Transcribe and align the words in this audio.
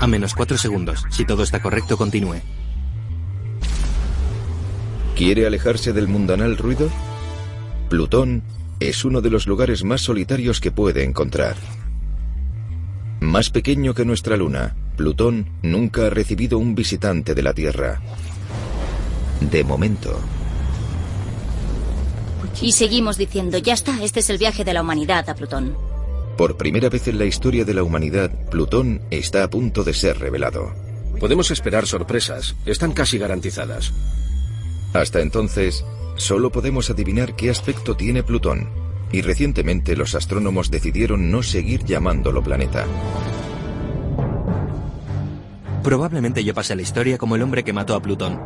A 0.00 0.06
menos 0.06 0.34
4 0.34 0.56
segundos. 0.56 1.04
Si 1.10 1.24
todo 1.24 1.42
está 1.42 1.60
correcto, 1.60 1.96
continúe. 1.96 2.40
¿Quiere 5.16 5.46
alejarse 5.46 5.92
del 5.92 6.06
mundanal 6.06 6.56
ruido? 6.56 6.88
Plutón 7.88 8.44
es 8.78 9.04
uno 9.04 9.20
de 9.20 9.30
los 9.30 9.48
lugares 9.48 9.82
más 9.82 10.02
solitarios 10.02 10.60
que 10.60 10.70
puede 10.70 11.02
encontrar. 11.02 11.56
Más 13.20 13.50
pequeño 13.50 13.94
que 13.94 14.04
nuestra 14.04 14.36
luna, 14.36 14.76
Plutón 14.96 15.50
nunca 15.62 16.06
ha 16.06 16.10
recibido 16.10 16.58
un 16.58 16.76
visitante 16.76 17.34
de 17.34 17.42
la 17.42 17.52
Tierra. 17.52 18.00
De 19.40 19.64
momento. 19.64 20.20
Y 22.62 22.72
seguimos 22.72 23.18
diciendo, 23.18 23.58
ya 23.58 23.74
está, 23.74 24.02
este 24.02 24.20
es 24.20 24.30
el 24.30 24.38
viaje 24.38 24.64
de 24.64 24.74
la 24.74 24.82
humanidad 24.82 25.28
a 25.28 25.34
Plutón. 25.34 25.87
Por 26.38 26.56
primera 26.56 26.88
vez 26.88 27.08
en 27.08 27.18
la 27.18 27.24
historia 27.24 27.64
de 27.64 27.74
la 27.74 27.82
humanidad, 27.82 28.30
Plutón 28.48 29.02
está 29.10 29.42
a 29.42 29.50
punto 29.50 29.82
de 29.82 29.92
ser 29.92 30.20
revelado. 30.20 30.72
Podemos 31.18 31.50
esperar 31.50 31.84
sorpresas, 31.84 32.54
están 32.64 32.92
casi 32.92 33.18
garantizadas. 33.18 33.92
Hasta 34.94 35.20
entonces, 35.20 35.84
solo 36.14 36.52
podemos 36.52 36.90
adivinar 36.90 37.34
qué 37.34 37.50
aspecto 37.50 37.96
tiene 37.96 38.22
Plutón, 38.22 38.68
y 39.10 39.20
recientemente 39.22 39.96
los 39.96 40.14
astrónomos 40.14 40.70
decidieron 40.70 41.28
no 41.32 41.42
seguir 41.42 41.84
llamándolo 41.84 42.40
planeta. 42.40 42.86
Probablemente 45.82 46.44
yo 46.44 46.54
pase 46.54 46.74
a 46.74 46.76
la 46.76 46.82
historia 46.82 47.18
como 47.18 47.34
el 47.34 47.42
hombre 47.42 47.64
que 47.64 47.72
mató 47.72 47.96
a 47.96 48.00
Plutón. 48.00 48.38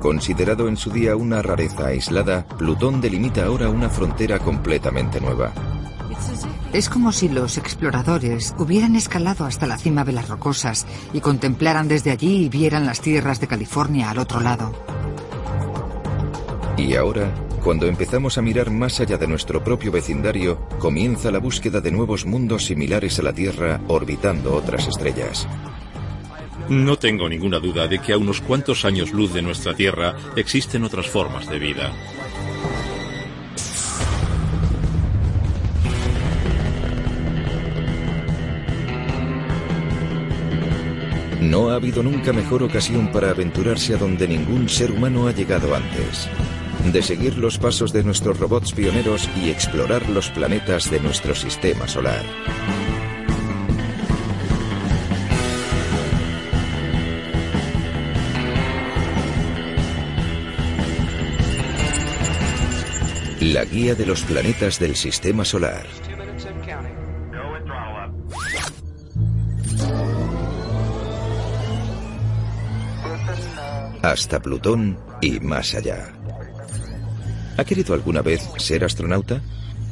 Considerado 0.00 0.68
en 0.68 0.78
su 0.78 0.90
día 0.90 1.16
una 1.16 1.42
rareza 1.42 1.88
aislada, 1.88 2.46
Plutón 2.46 3.02
delimita 3.02 3.44
ahora 3.44 3.68
una 3.68 3.90
frontera 3.90 4.38
completamente 4.38 5.20
nueva. 5.20 5.52
Es 6.72 6.88
como 6.88 7.12
si 7.12 7.28
los 7.28 7.58
exploradores 7.58 8.54
hubieran 8.58 8.96
escalado 8.96 9.44
hasta 9.44 9.66
la 9.66 9.78
cima 9.78 10.04
de 10.04 10.12
las 10.12 10.28
rocosas 10.28 10.86
y 11.12 11.20
contemplaran 11.20 11.88
desde 11.88 12.10
allí 12.10 12.44
y 12.44 12.48
vieran 12.48 12.86
las 12.86 13.00
tierras 13.00 13.40
de 13.40 13.48
California 13.48 14.10
al 14.10 14.18
otro 14.18 14.40
lado. 14.40 14.72
Y 16.76 16.94
ahora, 16.94 17.34
cuando 17.62 17.86
empezamos 17.86 18.38
a 18.38 18.42
mirar 18.42 18.70
más 18.70 19.00
allá 19.00 19.18
de 19.18 19.26
nuestro 19.26 19.62
propio 19.62 19.92
vecindario, 19.92 20.60
comienza 20.78 21.30
la 21.30 21.38
búsqueda 21.38 21.80
de 21.80 21.90
nuevos 21.90 22.24
mundos 22.24 22.64
similares 22.64 23.18
a 23.18 23.22
la 23.22 23.34
Tierra 23.34 23.80
orbitando 23.88 24.54
otras 24.54 24.88
estrellas. 24.88 25.46
No 26.70 26.96
tengo 26.96 27.28
ninguna 27.28 27.58
duda 27.58 27.86
de 27.86 27.98
que 27.98 28.12
a 28.12 28.18
unos 28.18 28.40
cuantos 28.40 28.84
años 28.84 29.12
luz 29.12 29.34
de 29.34 29.42
nuestra 29.42 29.74
Tierra 29.74 30.14
existen 30.36 30.84
otras 30.84 31.08
formas 31.08 31.48
de 31.48 31.58
vida. 31.58 31.92
No 41.50 41.68
ha 41.68 41.74
habido 41.74 42.04
nunca 42.04 42.32
mejor 42.32 42.62
ocasión 42.62 43.10
para 43.10 43.30
aventurarse 43.30 43.94
a 43.94 43.96
donde 43.96 44.28
ningún 44.28 44.68
ser 44.68 44.92
humano 44.92 45.26
ha 45.26 45.32
llegado 45.32 45.74
antes. 45.74 46.28
De 46.92 47.02
seguir 47.02 47.36
los 47.38 47.58
pasos 47.58 47.92
de 47.92 48.04
nuestros 48.04 48.38
robots 48.38 48.72
pioneros 48.72 49.28
y 49.34 49.50
explorar 49.50 50.08
los 50.10 50.30
planetas 50.30 50.88
de 50.92 51.00
nuestro 51.00 51.34
sistema 51.34 51.88
solar. 51.88 52.24
La 63.40 63.64
guía 63.64 63.96
de 63.96 64.06
los 64.06 64.22
planetas 64.22 64.78
del 64.78 64.94
sistema 64.94 65.44
solar. 65.44 66.09
Hasta 74.10 74.40
Plutón 74.40 74.98
y 75.20 75.40
más 75.40 75.74
allá. 75.74 76.12
¿Ha 77.56 77.64
querido 77.64 77.94
alguna 77.94 78.22
vez 78.22 78.42
ser 78.58 78.84
astronauta? 78.84 79.40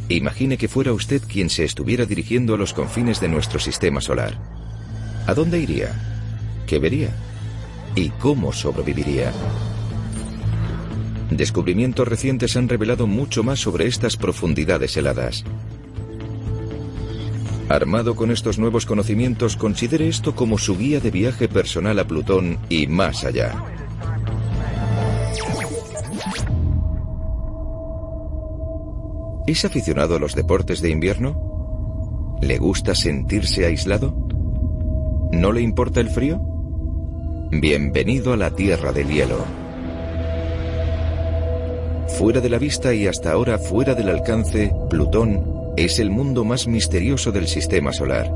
Imagine 0.09 0.57
que 0.57 0.69
fuera 0.69 0.93
usted 0.93 1.23
quien 1.23 1.51
se 1.51 1.65
estuviera 1.65 2.07
dirigiendo 2.07 2.55
a 2.55 2.59
los 2.59 2.73
confines 2.73 3.21
de 3.21 3.29
nuestro 3.29 3.61
sistema 3.61 4.01
solar. 4.01 4.39
¿A 5.27 5.35
dónde 5.35 5.59
iría? 5.59 5.93
¿Qué 6.67 6.79
vería? 6.79 7.11
¿Y 7.95 8.09
cómo 8.11 8.53
sobreviviría? 8.53 9.33
Descubrimientos 11.31 12.09
recientes 12.09 12.57
han 12.57 12.69
revelado 12.69 13.07
mucho 13.07 13.43
más 13.43 13.61
sobre 13.61 13.87
estas 13.87 14.17
profundidades 14.17 14.97
heladas. 14.97 15.45
Armado 17.69 18.17
con 18.17 18.31
estos 18.31 18.59
nuevos 18.59 18.87
conocimientos, 18.87 19.57
considere 19.59 20.09
esto 20.09 20.35
como 20.35 20.57
su 20.57 20.79
guía 20.79 21.01
de 21.01 21.11
viaje 21.11 21.49
personal 21.49 21.99
a 21.99 22.07
Plutón 22.07 22.59
y 22.71 22.87
más 22.87 23.25
allá. 23.25 23.63
¿Es 29.49 29.65
aficionado 29.65 30.15
a 30.15 30.19
los 30.19 30.35
deportes 30.35 30.83
de 30.83 30.91
invierno? 30.91 32.37
¿Le 32.43 32.59
gusta 32.59 32.95
sentirse 32.95 33.65
aislado? 33.65 34.15
¿No 35.33 35.53
le 35.53 35.63
importa 35.63 36.01
el 36.01 36.11
frío? 36.11 36.39
Bienvenido 37.51 38.35
a 38.35 38.37
la 38.37 38.51
Tierra 38.51 38.93
del 38.93 39.09
Hielo. 39.09 39.39
Fuera 42.19 42.43
de 42.43 42.51
la 42.51 42.59
vista 42.59 42.93
y 42.93 43.07
hasta 43.07 43.33
ahora 43.33 43.57
fuera 43.57 43.95
del 43.95 44.11
alcance, 44.11 44.71
Plutón 44.91 45.73
es 45.79 45.99
el 45.99 46.11
mundo 46.11 46.45
más 46.45 46.67
misterioso 46.67 47.33
del 47.33 47.49
sistema 47.49 47.91
solar. 47.95 48.31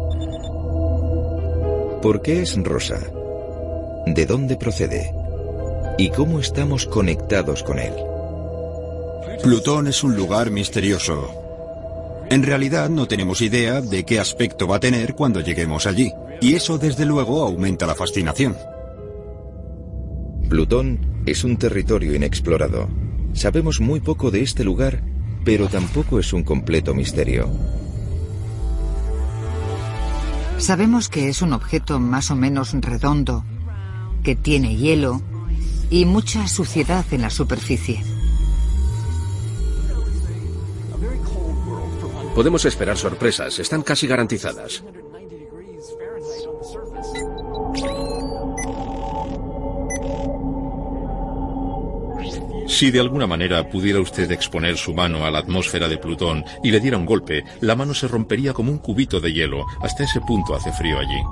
¿Por 2.00 2.22
qué 2.22 2.40
es 2.40 2.56
rosa? 2.56 3.00
¿De 4.06 4.24
dónde 4.24 4.56
procede? 4.56 5.14
¿Y 5.98 6.08
cómo 6.08 6.40
estamos 6.40 6.86
conectados 6.86 7.62
con 7.62 7.78
él? 7.78 7.92
Plutón 9.42 9.88
es 9.88 10.04
un 10.04 10.16
lugar 10.16 10.50
misterioso. 10.50 11.30
En 12.30 12.42
realidad 12.42 12.88
no 12.88 13.06
tenemos 13.06 13.40
idea 13.40 13.80
de 13.80 14.04
qué 14.04 14.18
aspecto 14.18 14.66
va 14.66 14.76
a 14.76 14.80
tener 14.80 15.14
cuando 15.14 15.40
lleguemos 15.40 15.86
allí, 15.86 16.12
y 16.40 16.54
eso 16.54 16.78
desde 16.78 17.04
luego 17.04 17.42
aumenta 17.42 17.86
la 17.86 17.94
fascinación. 17.94 18.56
Plutón 20.48 21.22
es 21.26 21.44
un 21.44 21.56
territorio 21.56 22.14
inexplorado. 22.14 22.88
Sabemos 23.32 23.80
muy 23.80 24.00
poco 24.00 24.30
de 24.30 24.42
este 24.42 24.64
lugar, 24.64 25.02
pero 25.44 25.68
tampoco 25.68 26.18
es 26.18 26.32
un 26.32 26.42
completo 26.42 26.94
misterio. 26.94 27.50
Sabemos 30.58 31.08
que 31.08 31.28
es 31.28 31.42
un 31.42 31.52
objeto 31.52 31.98
más 31.98 32.30
o 32.30 32.36
menos 32.36 32.72
redondo, 32.72 33.44
que 34.22 34.36
tiene 34.36 34.76
hielo 34.76 35.20
y 35.90 36.04
mucha 36.04 36.46
suciedad 36.46 37.04
en 37.10 37.22
la 37.22 37.30
superficie. 37.30 38.11
Podemos 42.34 42.64
esperar 42.64 42.96
sorpresas, 42.96 43.58
están 43.58 43.82
casi 43.82 44.06
garantizadas. 44.06 44.82
Si 52.66 52.90
de 52.90 53.00
alguna 53.00 53.26
manera 53.26 53.68
pudiera 53.68 54.00
usted 54.00 54.30
exponer 54.32 54.78
su 54.78 54.94
mano 54.94 55.26
a 55.26 55.30
la 55.30 55.40
atmósfera 55.40 55.88
de 55.88 55.98
Plutón 55.98 56.44
y 56.62 56.70
le 56.70 56.80
diera 56.80 56.96
un 56.96 57.04
golpe, 57.04 57.44
la 57.60 57.76
mano 57.76 57.92
se 57.92 58.08
rompería 58.08 58.54
como 58.54 58.72
un 58.72 58.78
cubito 58.78 59.20
de 59.20 59.32
hielo. 59.32 59.66
Hasta 59.82 60.04
ese 60.04 60.20
punto 60.20 60.54
hace 60.54 60.72
frío 60.72 60.98
allí. 60.98 61.22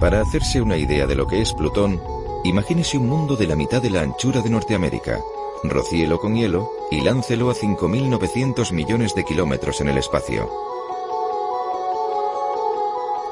Para 0.00 0.22
hacerse 0.22 0.60
una 0.60 0.78
idea 0.78 1.06
de 1.06 1.14
lo 1.14 1.26
que 1.26 1.40
es 1.40 1.52
Plutón, 1.52 2.00
imagínese 2.42 2.96
un 2.96 3.08
mundo 3.08 3.36
de 3.36 3.46
la 3.46 3.54
mitad 3.54 3.82
de 3.82 3.90
la 3.90 4.00
anchura 4.00 4.40
de 4.40 4.50
Norteamérica, 4.50 5.20
rocíelo 5.68 6.18
con 6.18 6.36
hielo 6.36 6.70
y 6.90 7.00
láncelo 7.00 7.50
a 7.50 7.54
5.900 7.54 8.72
millones 8.72 9.14
de 9.14 9.24
kilómetros 9.24 9.80
en 9.80 9.88
el 9.88 9.98
espacio. 9.98 10.50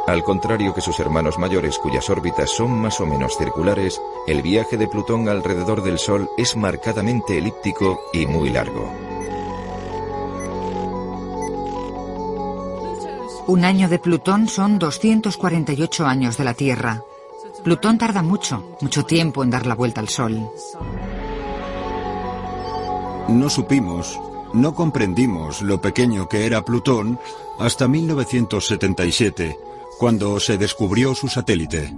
Al 0.07 0.25
contrario 0.25 0.75
que 0.75 0.81
sus 0.81 0.99
hermanos 0.99 1.39
mayores 1.39 1.79
cuyas 1.79 2.11
órbitas 2.11 2.51
son 2.51 2.73
más 2.73 3.01
o 3.01 3.07
menos 3.07 3.37
circulares, 3.39 4.03
el 4.27 4.43
viaje 4.43 4.77
de 4.77 4.89
Plutón 4.89 5.29
alrededor 5.29 5.83
del 5.83 5.99
Sol 5.99 6.29
es 6.37 6.57
marcadamente 6.57 7.39
elíptico 7.39 8.01
y 8.13 8.27
muy 8.27 8.51
largo. 8.51 8.93
Un 13.47 13.65
año 13.65 13.89
de 13.89 13.99
Plutón 13.99 14.49
son 14.49 14.79
248 14.79 16.07
años 16.07 16.37
de 16.37 16.45
la 16.45 16.55
Tierra. 16.55 17.03
Plutón 17.63 17.99
tarda 17.99 18.23
mucho, 18.23 18.77
mucho 18.81 19.05
tiempo 19.05 19.43
en 19.45 19.51
dar 19.51 19.67
la 19.67 19.75
vuelta 19.75 20.01
al 20.01 20.09
Sol. 20.09 20.51
No 23.29 23.49
supimos, 23.49 24.21
no 24.53 24.75
comprendimos 24.75 25.63
lo 25.63 25.81
pequeño 25.81 26.29
que 26.29 26.47
era 26.47 26.65
Plutón 26.65 27.19
hasta 27.59 27.89
1977, 27.89 29.57
cuando 29.99 30.39
se 30.41 30.59
descubrió 30.59 31.15
su 31.15 31.29
satélite. 31.29 31.95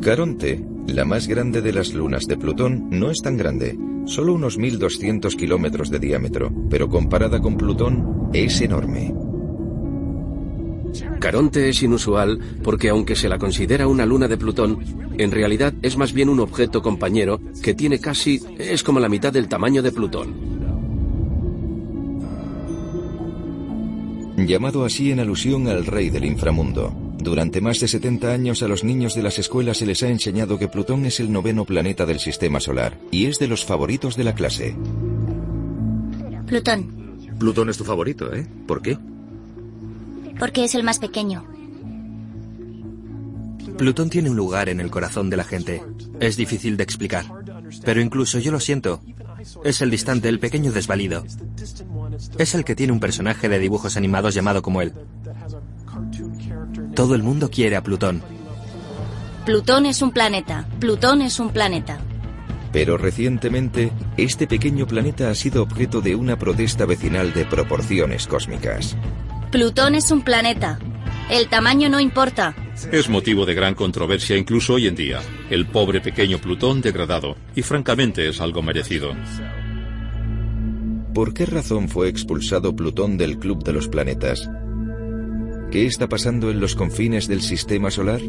Caronte, 0.00 0.64
la 0.86 1.04
más 1.04 1.26
grande 1.26 1.62
de 1.62 1.72
las 1.72 1.92
lunas 1.92 2.26
de 2.26 2.36
Plutón, 2.36 2.88
no 2.90 3.10
es 3.10 3.18
tan 3.22 3.36
grande, 3.36 3.76
solo 4.04 4.34
unos 4.34 4.58
1.200 4.58 5.34
kilómetros 5.34 5.90
de 5.90 5.98
diámetro, 5.98 6.52
pero 6.70 6.88
comparada 6.88 7.40
con 7.40 7.56
Plutón 7.56 8.28
es 8.32 8.60
enorme. 8.60 9.25
Caronte 11.20 11.68
es 11.68 11.82
inusual 11.82 12.38
porque 12.62 12.88
aunque 12.88 13.16
se 13.16 13.28
la 13.28 13.38
considera 13.38 13.86
una 13.86 14.06
luna 14.06 14.28
de 14.28 14.36
Plutón, 14.36 14.78
en 15.18 15.30
realidad 15.30 15.72
es 15.82 15.96
más 15.96 16.12
bien 16.12 16.28
un 16.28 16.40
objeto 16.40 16.82
compañero 16.82 17.40
que 17.62 17.74
tiene 17.74 17.98
casi... 17.98 18.40
es 18.58 18.82
como 18.82 19.00
la 19.00 19.08
mitad 19.08 19.32
del 19.32 19.48
tamaño 19.48 19.82
de 19.82 19.92
Plutón. 19.92 20.56
Llamado 24.36 24.84
así 24.84 25.10
en 25.10 25.20
alusión 25.20 25.66
al 25.66 25.86
rey 25.86 26.10
del 26.10 26.26
inframundo. 26.26 26.94
Durante 27.18 27.60
más 27.60 27.80
de 27.80 27.88
70 27.88 28.30
años 28.30 28.62
a 28.62 28.68
los 28.68 28.84
niños 28.84 29.14
de 29.14 29.22
las 29.22 29.38
escuelas 29.38 29.78
se 29.78 29.86
les 29.86 30.02
ha 30.02 30.08
enseñado 30.08 30.58
que 30.58 30.68
Plutón 30.68 31.06
es 31.06 31.18
el 31.18 31.32
noveno 31.32 31.64
planeta 31.64 32.04
del 32.04 32.20
sistema 32.20 32.60
solar 32.60 32.98
y 33.10 33.26
es 33.26 33.38
de 33.38 33.48
los 33.48 33.64
favoritos 33.64 34.16
de 34.16 34.24
la 34.24 34.34
clase. 34.34 34.76
Plutón, 36.46 37.16
Plutón 37.38 37.70
es 37.70 37.78
tu 37.78 37.84
favorito, 37.84 38.32
¿eh? 38.32 38.46
¿Por 38.66 38.82
qué? 38.82 38.98
Porque 40.38 40.64
es 40.64 40.74
el 40.74 40.82
más 40.82 40.98
pequeño. 40.98 41.44
Plutón 43.76 44.08
tiene 44.08 44.30
un 44.30 44.36
lugar 44.36 44.68
en 44.68 44.80
el 44.80 44.90
corazón 44.90 45.28
de 45.28 45.36
la 45.36 45.44
gente. 45.44 45.82
Es 46.18 46.36
difícil 46.36 46.76
de 46.76 46.84
explicar. 46.84 47.26
Pero 47.84 48.00
incluso 48.00 48.38
yo 48.38 48.50
lo 48.50 48.60
siento. 48.60 49.02
Es 49.64 49.82
el 49.82 49.90
distante, 49.90 50.28
el 50.28 50.40
pequeño 50.40 50.72
desvalido. 50.72 51.24
Es 52.38 52.54
el 52.54 52.64
que 52.64 52.74
tiene 52.74 52.92
un 52.92 53.00
personaje 53.00 53.48
de 53.48 53.58
dibujos 53.58 53.96
animados 53.96 54.34
llamado 54.34 54.62
como 54.62 54.80
él. 54.80 54.94
Todo 56.94 57.14
el 57.14 57.22
mundo 57.22 57.50
quiere 57.50 57.76
a 57.76 57.82
Plutón. 57.82 58.22
Plutón 59.44 59.86
es 59.86 60.00
un 60.00 60.10
planeta. 60.10 60.66
Plutón 60.80 61.20
es 61.22 61.38
un 61.38 61.50
planeta. 61.50 61.98
Pero 62.72 62.96
recientemente, 62.96 63.92
este 64.16 64.46
pequeño 64.46 64.86
planeta 64.86 65.30
ha 65.30 65.34
sido 65.34 65.62
objeto 65.62 66.00
de 66.00 66.14
una 66.14 66.38
protesta 66.38 66.84
vecinal 66.84 67.32
de 67.32 67.44
proporciones 67.44 68.26
cósmicas. 68.26 68.96
Plutón 69.50 69.94
es 69.94 70.10
un 70.10 70.22
planeta. 70.22 70.78
El 71.30 71.48
tamaño 71.48 71.88
no 71.88 72.00
importa. 72.00 72.54
Es 72.90 73.08
motivo 73.08 73.46
de 73.46 73.54
gran 73.54 73.74
controversia 73.74 74.36
incluso 74.36 74.74
hoy 74.74 74.88
en 74.88 74.96
día. 74.96 75.20
El 75.50 75.66
pobre 75.66 76.00
pequeño 76.00 76.38
Plutón 76.38 76.80
degradado. 76.80 77.36
Y 77.54 77.62
francamente 77.62 78.28
es 78.28 78.40
algo 78.40 78.60
merecido. 78.62 79.12
¿Por 81.14 81.32
qué 81.32 81.46
razón 81.46 81.88
fue 81.88 82.08
expulsado 82.08 82.74
Plutón 82.74 83.16
del 83.16 83.38
Club 83.38 83.62
de 83.62 83.72
los 83.72 83.88
Planetas? 83.88 84.50
¿Qué 85.70 85.86
está 85.86 86.08
pasando 86.08 86.50
en 86.50 86.60
los 86.60 86.74
confines 86.74 87.28
del 87.28 87.40
sistema 87.40 87.90
solar? 87.90 88.20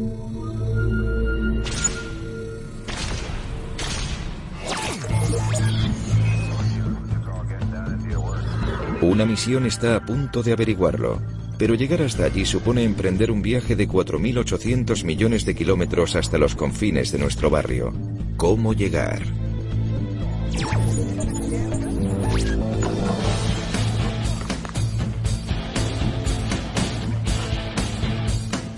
Una 9.08 9.24
misión 9.24 9.64
está 9.64 9.96
a 9.96 10.04
punto 10.04 10.42
de 10.42 10.52
averiguarlo, 10.52 11.18
pero 11.56 11.74
llegar 11.74 12.02
hasta 12.02 12.26
allí 12.26 12.44
supone 12.44 12.84
emprender 12.84 13.30
un 13.30 13.40
viaje 13.40 13.74
de 13.74 13.88
4.800 13.88 15.02
millones 15.02 15.46
de 15.46 15.54
kilómetros 15.54 16.14
hasta 16.14 16.36
los 16.36 16.54
confines 16.54 17.10
de 17.10 17.18
nuestro 17.18 17.48
barrio. 17.48 17.90
¿Cómo 18.36 18.74
llegar? 18.74 19.22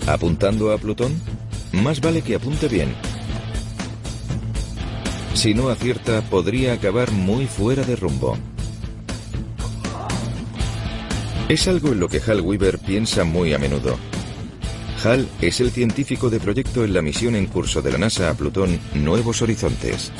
¿Apuntando 0.07 0.71
a 0.71 0.77
Plutón? 0.77 1.11
Más 1.73 1.99
vale 1.99 2.21
que 2.21 2.35
apunte 2.35 2.69
bien. 2.69 2.95
Si 5.33 5.53
no 5.53 5.67
acierta, 5.67 6.21
podría 6.21 6.71
acabar 6.71 7.11
muy 7.11 7.47
fuera 7.47 7.83
de 7.83 7.97
rumbo. 7.97 8.37
Es 11.51 11.67
algo 11.67 11.89
en 11.89 11.99
lo 11.99 12.07
que 12.07 12.21
Hal 12.25 12.39
Weaver 12.39 12.79
piensa 12.79 13.25
muy 13.25 13.53
a 13.53 13.57
menudo. 13.57 13.97
Hal 15.03 15.27
es 15.41 15.59
el 15.59 15.69
científico 15.71 16.29
de 16.29 16.39
proyecto 16.39 16.85
en 16.85 16.93
la 16.93 17.01
misión 17.01 17.35
en 17.35 17.47
curso 17.47 17.81
de 17.81 17.91
la 17.91 17.97
NASA 17.97 18.29
a 18.29 18.33
Plutón 18.35 18.79
Nuevos 18.93 19.41
Horizontes. 19.41 20.13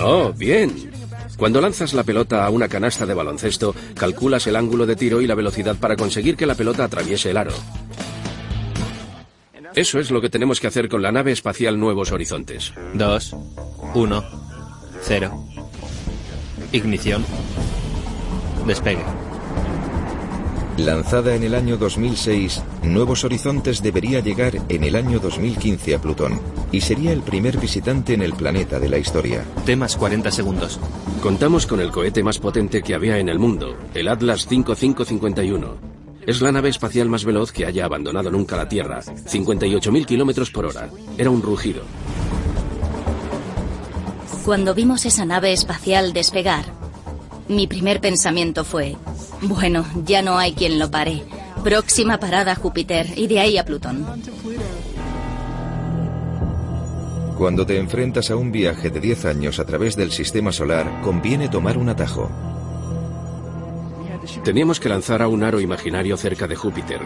Oh, 0.00 0.32
bien. 0.32 0.92
Cuando 1.36 1.60
lanzas 1.60 1.92
la 1.92 2.04
pelota 2.04 2.46
a 2.46 2.50
una 2.50 2.68
canasta 2.68 3.04
de 3.04 3.14
baloncesto, 3.14 3.74
calculas 3.96 4.46
el 4.46 4.54
ángulo 4.54 4.86
de 4.86 4.94
tiro 4.94 5.20
y 5.22 5.26
la 5.26 5.34
velocidad 5.34 5.74
para 5.74 5.96
conseguir 5.96 6.36
que 6.36 6.46
la 6.46 6.54
pelota 6.54 6.84
atraviese 6.84 7.32
el 7.32 7.36
aro. 7.36 7.52
Eso 9.74 9.98
es 9.98 10.12
lo 10.12 10.20
que 10.20 10.30
tenemos 10.30 10.60
que 10.60 10.68
hacer 10.68 10.88
con 10.88 11.02
la 11.02 11.10
nave 11.10 11.32
espacial 11.32 11.80
Nuevos 11.80 12.12
Horizontes. 12.12 12.72
Dos, 12.94 13.34
uno, 13.94 14.24
cero. 15.00 15.51
Ignición. 16.72 17.24
Despegue. 18.66 19.04
Lanzada 20.78 21.34
en 21.34 21.42
el 21.42 21.54
año 21.54 21.76
2006, 21.76 22.62
Nuevos 22.82 23.24
Horizontes 23.24 23.82
debería 23.82 24.20
llegar 24.20 24.54
en 24.70 24.84
el 24.84 24.96
año 24.96 25.18
2015 25.18 25.94
a 25.94 26.00
Plutón 26.00 26.40
y 26.72 26.80
sería 26.80 27.12
el 27.12 27.20
primer 27.20 27.58
visitante 27.58 28.14
en 28.14 28.22
el 28.22 28.32
planeta 28.32 28.80
de 28.80 28.88
la 28.88 28.96
historia. 28.96 29.44
Temas 29.66 29.96
40 29.96 30.30
segundos. 30.30 30.80
Contamos 31.22 31.66
con 31.66 31.80
el 31.80 31.90
cohete 31.90 32.22
más 32.22 32.38
potente 32.38 32.82
que 32.82 32.94
había 32.94 33.18
en 33.18 33.28
el 33.28 33.38
mundo, 33.38 33.76
el 33.92 34.08
Atlas 34.08 34.46
5551. 34.46 35.92
Es 36.26 36.40
la 36.40 36.52
nave 36.52 36.70
espacial 36.70 37.10
más 37.10 37.26
veloz 37.26 37.52
que 37.52 37.66
haya 37.66 37.84
abandonado 37.84 38.30
nunca 38.30 38.56
la 38.56 38.68
Tierra, 38.68 39.02
58.000 39.02 40.06
kilómetros 40.06 40.50
por 40.50 40.64
hora. 40.64 40.88
Era 41.18 41.28
un 41.28 41.42
rugido. 41.42 41.82
Cuando 44.44 44.74
vimos 44.74 45.06
esa 45.06 45.24
nave 45.24 45.52
espacial 45.52 46.12
despegar, 46.12 46.64
mi 47.48 47.68
primer 47.68 48.00
pensamiento 48.00 48.64
fue, 48.64 48.96
bueno, 49.42 49.84
ya 50.04 50.20
no 50.20 50.36
hay 50.36 50.52
quien 50.52 50.80
lo 50.80 50.90
pare. 50.90 51.22
Próxima 51.62 52.18
parada 52.18 52.56
Júpiter 52.56 53.06
y 53.16 53.28
de 53.28 53.38
ahí 53.38 53.56
a 53.56 53.64
Plutón. 53.64 54.04
Cuando 57.38 57.64
te 57.64 57.78
enfrentas 57.78 58.30
a 58.30 58.36
un 58.36 58.50
viaje 58.50 58.90
de 58.90 59.00
10 59.00 59.24
años 59.26 59.58
a 59.60 59.64
través 59.64 59.96
del 59.96 60.10
sistema 60.10 60.50
solar, 60.50 61.00
conviene 61.02 61.48
tomar 61.48 61.78
un 61.78 61.88
atajo. 61.88 62.28
Teníamos 64.42 64.80
que 64.80 64.88
lanzar 64.88 65.22
a 65.22 65.28
un 65.28 65.44
aro 65.44 65.60
imaginario 65.60 66.16
cerca 66.16 66.48
de 66.48 66.56
Júpiter. 66.56 67.00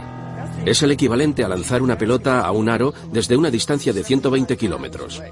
Es 0.64 0.82
el 0.82 0.90
equivalente 0.90 1.44
a 1.44 1.48
lanzar 1.48 1.82
una 1.82 1.98
pelota 1.98 2.40
a 2.40 2.50
un 2.52 2.68
aro 2.68 2.94
desde 3.12 3.36
una 3.36 3.50
distancia 3.50 3.92
de 3.92 4.04
120 4.04 4.56
kilómetros. 4.56 5.22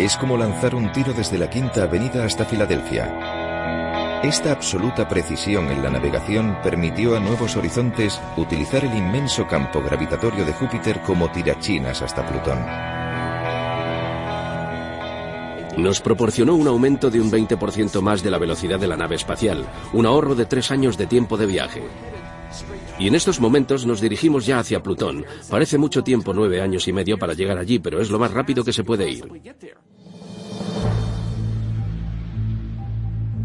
Es 0.00 0.16
como 0.16 0.38
lanzar 0.38 0.74
un 0.74 0.90
tiro 0.92 1.12
desde 1.12 1.36
la 1.36 1.50
Quinta 1.50 1.82
Avenida 1.82 2.24
hasta 2.24 2.46
Filadelfia. 2.46 4.22
Esta 4.22 4.50
absoluta 4.50 5.06
precisión 5.06 5.68
en 5.68 5.82
la 5.82 5.90
navegación 5.90 6.56
permitió 6.62 7.18
a 7.18 7.20
Nuevos 7.20 7.54
Horizontes 7.54 8.18
utilizar 8.38 8.82
el 8.82 8.96
inmenso 8.96 9.46
campo 9.46 9.82
gravitatorio 9.82 10.46
de 10.46 10.54
Júpiter 10.54 11.02
como 11.02 11.30
tirachinas 11.30 12.00
hasta 12.00 12.26
Plutón. 12.26 12.60
Nos 15.76 16.00
proporcionó 16.00 16.54
un 16.54 16.66
aumento 16.66 17.10
de 17.10 17.20
un 17.20 17.30
20% 17.30 18.00
más 18.00 18.22
de 18.22 18.30
la 18.30 18.38
velocidad 18.38 18.80
de 18.80 18.88
la 18.88 18.96
nave 18.96 19.16
espacial, 19.16 19.66
un 19.92 20.06
ahorro 20.06 20.34
de 20.34 20.46
tres 20.46 20.70
años 20.70 20.96
de 20.96 21.08
tiempo 21.08 21.36
de 21.36 21.44
viaje. 21.44 21.82
Y 23.00 23.08
en 23.08 23.14
estos 23.14 23.40
momentos 23.40 23.86
nos 23.86 24.02
dirigimos 24.02 24.44
ya 24.44 24.58
hacia 24.58 24.82
Plutón. 24.82 25.24
Parece 25.48 25.78
mucho 25.78 26.04
tiempo, 26.04 26.34
nueve 26.34 26.60
años 26.60 26.86
y 26.86 26.92
medio 26.92 27.18
para 27.18 27.32
llegar 27.32 27.56
allí, 27.56 27.78
pero 27.78 27.98
es 27.98 28.10
lo 28.10 28.18
más 28.18 28.30
rápido 28.30 28.62
que 28.62 28.74
se 28.74 28.84
puede 28.84 29.10
ir. 29.10 29.24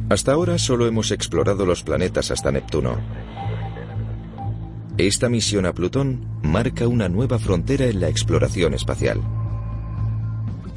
Hasta 0.10 0.34
ahora 0.34 0.60
solo 0.60 0.86
hemos 0.86 1.12
explorado 1.12 1.66
los 1.66 1.82
planetas 1.82 2.30
hasta 2.30 2.52
Neptuno. 2.52 2.98
Esta 4.98 5.30
misión 5.30 5.66
a 5.66 5.74
Plutón 5.74 6.26
marca 6.44 6.88
una 6.88 7.10
nueva 7.10 7.40
frontera 7.40 7.86
en 7.86 8.00
la 8.00 8.08
exploración 8.08 8.74
espacial. 8.76 9.20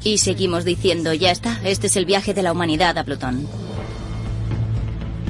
Y 0.03 0.17
seguimos 0.17 0.65
diciendo, 0.65 1.13
ya 1.13 1.31
está, 1.31 1.59
este 1.63 1.87
es 1.87 1.95
el 1.95 2.05
viaje 2.05 2.33
de 2.33 2.41
la 2.41 2.51
humanidad 2.51 2.97
a 2.97 3.03
Plutón. 3.03 3.47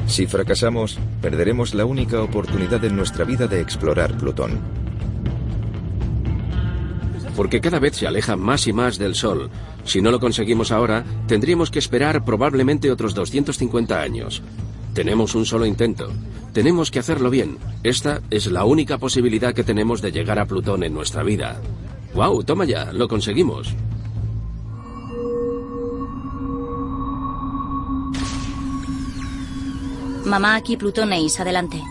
Si 0.08 0.25
fracasamos, 0.27 0.98
perderemos 1.22 1.74
la 1.75 1.86
única 1.86 2.22
oportunidad 2.22 2.84
en 2.86 2.96
nuestra 2.96 3.25
vida 3.25 3.48
de 3.48 3.60
explorar 3.60 4.18
Plutón. 4.18 4.60
Porque 7.39 7.62
cada 7.62 7.79
vez 7.79 7.96
se 7.96 8.05
aleja 8.05 8.36
más 8.36 8.67
y 8.67 8.74
más 8.74 8.98
del 8.98 9.15
Sol. 9.15 9.50
Si 9.86 10.01
no 10.01 10.12
lo 10.12 10.19
conseguimos 10.19 10.74
ahora, 10.74 11.05
tendríamos 11.25 11.72
que 11.72 11.79
esperar 11.79 12.25
probablemente 12.25 12.91
otros 12.91 13.13
250 13.13 14.01
años. 14.01 14.43
Tenemos 14.93 15.36
un 15.36 15.46
solo 15.46 15.65
intento. 15.65 16.12
Tenemos 16.51 16.91
que 16.91 17.00
hacerlo 17.00 17.29
bien. 17.29 17.58
Esta 17.81 18.22
es 18.29 18.48
la 18.48 18.65
única 18.65 18.98
posibilidad 18.98 19.53
que 19.53 19.63
tenemos 19.63 20.01
de 20.01 20.12
llegar 20.12 20.38
a 20.38 20.48
Plutón 20.48 20.84
en 20.84 20.93
nuestra 20.93 21.24
vida. 21.24 21.62
¡Wow! 22.13 22.43
Toma 22.43 22.65
ya, 22.65 22.91
lo 22.91 23.08
conseguimos. 23.08 23.74
Mamá, 30.25 30.55
aquí 30.58 30.75
Plutón 30.75 31.13
Ace, 31.13 31.41
adelante. 31.41 31.81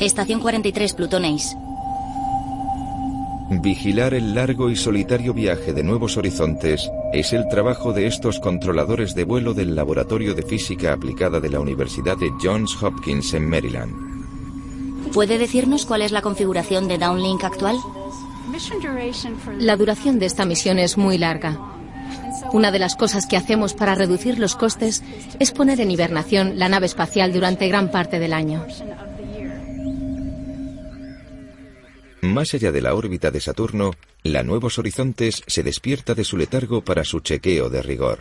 Estación 0.00 0.40
43, 0.40 0.94
Plutón 0.94 1.24
Ace. 1.26 1.56
Vigilar 3.50 4.14
el 4.14 4.34
largo 4.34 4.70
y 4.70 4.76
solitario 4.76 5.34
viaje 5.34 5.74
de 5.74 5.82
nuevos 5.82 6.16
horizontes 6.16 6.90
es 7.12 7.34
el 7.34 7.46
trabajo 7.48 7.92
de 7.92 8.06
estos 8.06 8.40
controladores 8.40 9.14
de 9.14 9.24
vuelo 9.24 9.52
del 9.52 9.74
Laboratorio 9.74 10.34
de 10.34 10.42
Física 10.42 10.94
Aplicada 10.94 11.40
de 11.40 11.50
la 11.50 11.60
Universidad 11.60 12.16
de 12.16 12.30
Johns 12.42 12.82
Hopkins 12.82 13.34
en 13.34 13.48
Maryland. 13.48 15.12
¿Puede 15.12 15.36
decirnos 15.36 15.84
cuál 15.84 16.00
es 16.02 16.10
la 16.10 16.22
configuración 16.22 16.88
de 16.88 16.96
Downlink 16.96 17.44
actual? 17.44 17.76
La 19.58 19.76
duración 19.76 20.18
de 20.18 20.26
esta 20.26 20.46
misión 20.46 20.78
es 20.78 20.96
muy 20.96 21.18
larga. 21.18 21.60
Una 22.52 22.70
de 22.70 22.78
las 22.78 22.96
cosas 22.96 23.26
que 23.26 23.36
hacemos 23.36 23.74
para 23.74 23.94
reducir 23.94 24.38
los 24.38 24.56
costes 24.56 25.02
es 25.38 25.50
poner 25.50 25.80
en 25.80 25.90
hibernación 25.90 26.58
la 26.58 26.70
nave 26.70 26.86
espacial 26.86 27.32
durante 27.32 27.68
gran 27.68 27.90
parte 27.90 28.18
del 28.18 28.32
año. 28.32 28.64
Más 32.24 32.54
allá 32.54 32.72
de 32.72 32.80
la 32.80 32.94
órbita 32.94 33.30
de 33.30 33.38
Saturno, 33.38 33.92
la 34.22 34.42
Nuevos 34.42 34.78
Horizontes 34.78 35.42
se 35.46 35.62
despierta 35.62 36.14
de 36.14 36.24
su 36.24 36.38
letargo 36.38 36.82
para 36.82 37.04
su 37.04 37.20
chequeo 37.20 37.68
de 37.68 37.82
rigor. 37.82 38.20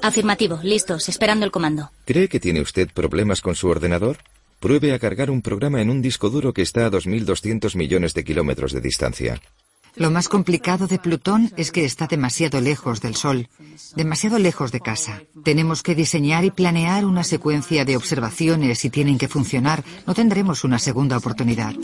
Afirmativo, 0.00 0.60
listos, 0.62 1.08
esperando 1.08 1.44
el 1.44 1.50
comando. 1.50 1.90
¿Cree 2.04 2.28
que 2.28 2.38
tiene 2.38 2.60
usted 2.60 2.88
problemas 2.94 3.40
con 3.40 3.56
su 3.56 3.66
ordenador? 3.68 4.18
Pruebe 4.60 4.92
a 4.92 5.00
cargar 5.00 5.28
un 5.28 5.42
programa 5.42 5.82
en 5.82 5.90
un 5.90 6.02
disco 6.02 6.30
duro 6.30 6.52
que 6.52 6.62
está 6.62 6.86
a 6.86 6.90
2.200 6.90 7.74
millones 7.74 8.14
de 8.14 8.22
kilómetros 8.22 8.72
de 8.72 8.80
distancia. 8.80 9.40
Lo 9.96 10.12
más 10.12 10.28
complicado 10.28 10.86
de 10.86 11.00
Plutón 11.00 11.50
es 11.56 11.72
que 11.72 11.84
está 11.84 12.06
demasiado 12.06 12.60
lejos 12.60 13.00
del 13.00 13.16
Sol, 13.16 13.48
demasiado 13.96 14.38
lejos 14.38 14.70
de 14.70 14.78
casa. 14.78 15.22
Tenemos 15.42 15.82
que 15.82 15.96
diseñar 15.96 16.44
y 16.44 16.52
planear 16.52 17.04
una 17.04 17.24
secuencia 17.24 17.84
de 17.84 17.96
observaciones 17.96 18.84
y 18.84 18.90
tienen 18.90 19.18
que 19.18 19.26
funcionar. 19.26 19.82
No 20.06 20.14
tendremos 20.14 20.62
una 20.62 20.78
segunda 20.78 21.16
oportunidad. 21.16 21.74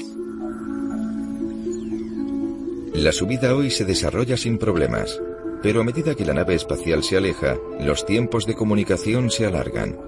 La 2.96 3.12
subida 3.12 3.54
hoy 3.54 3.70
se 3.70 3.84
desarrolla 3.84 4.38
sin 4.38 4.56
problemas, 4.56 5.20
pero 5.62 5.82
a 5.82 5.84
medida 5.84 6.14
que 6.14 6.24
la 6.24 6.32
nave 6.32 6.54
espacial 6.54 7.04
se 7.04 7.18
aleja, 7.18 7.58
los 7.78 8.06
tiempos 8.06 8.46
de 8.46 8.54
comunicación 8.54 9.30
se 9.30 9.44
alargan. 9.44 9.98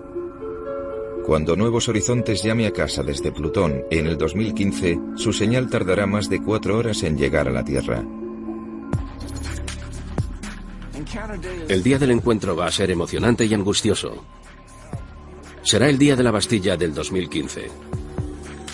Cuando 1.27 1.55
Nuevos 1.55 1.91
Horizontes 1.91 2.43
llame 2.43 2.67
a 2.67 2.73
casa 2.73 3.03
desde 3.03 3.31
Plutón 3.31 3.85
en 3.91 4.07
el 4.07 4.17
2015, 4.17 4.99
su 5.17 5.35
señal 5.35 5.69
tardará 5.69 6.07
más 6.07 6.31
de 6.31 6.43
cuatro 6.43 6.79
horas 6.79 7.03
en 7.03 7.19
llegar 7.19 7.47
a 7.47 7.53
la 7.53 7.63
Tierra. 7.63 8.03
El 11.69 11.83
día 11.83 11.99
del 11.99 12.13
encuentro 12.13 12.57
va 12.57 12.69
a 12.69 12.73
ser 12.73 12.91
emocionante 12.91 13.45
y 13.45 13.53
angustioso. 13.53 14.25
Será 15.63 15.91
el 15.91 15.99
día 15.99 16.17
de 16.17 16.23
la 16.23 16.31
Bastilla 16.31 16.79
del 16.79 16.95
2015. 16.95 17.69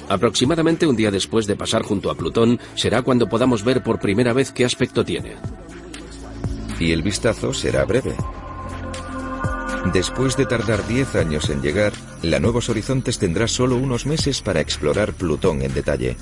Aproximadamente 0.08 0.86
un 0.86 0.96
día 0.96 1.10
después 1.10 1.46
de 1.46 1.56
pasar 1.56 1.82
junto 1.82 2.10
a 2.10 2.14
Plutón 2.14 2.60
será 2.74 3.02
cuando 3.02 3.28
podamos 3.28 3.64
ver 3.64 3.82
por 3.82 4.00
primera 4.00 4.32
vez 4.32 4.52
qué 4.52 4.64
aspecto 4.64 5.04
tiene. 5.04 5.36
Y 6.78 6.92
el 6.92 7.02
vistazo 7.02 7.54
será 7.54 7.84
breve. 7.84 8.14
Después 9.92 10.36
de 10.36 10.46
tardar 10.46 10.86
10 10.86 11.14
años 11.16 11.50
en 11.50 11.62
llegar, 11.62 11.92
la 12.22 12.40
Nuevos 12.40 12.68
Horizontes 12.68 13.18
tendrá 13.18 13.46
solo 13.48 13.76
unos 13.76 14.06
meses 14.06 14.40
para 14.40 14.60
explorar 14.60 15.12
Plutón 15.12 15.62
en 15.62 15.74
detalle. 15.74 16.16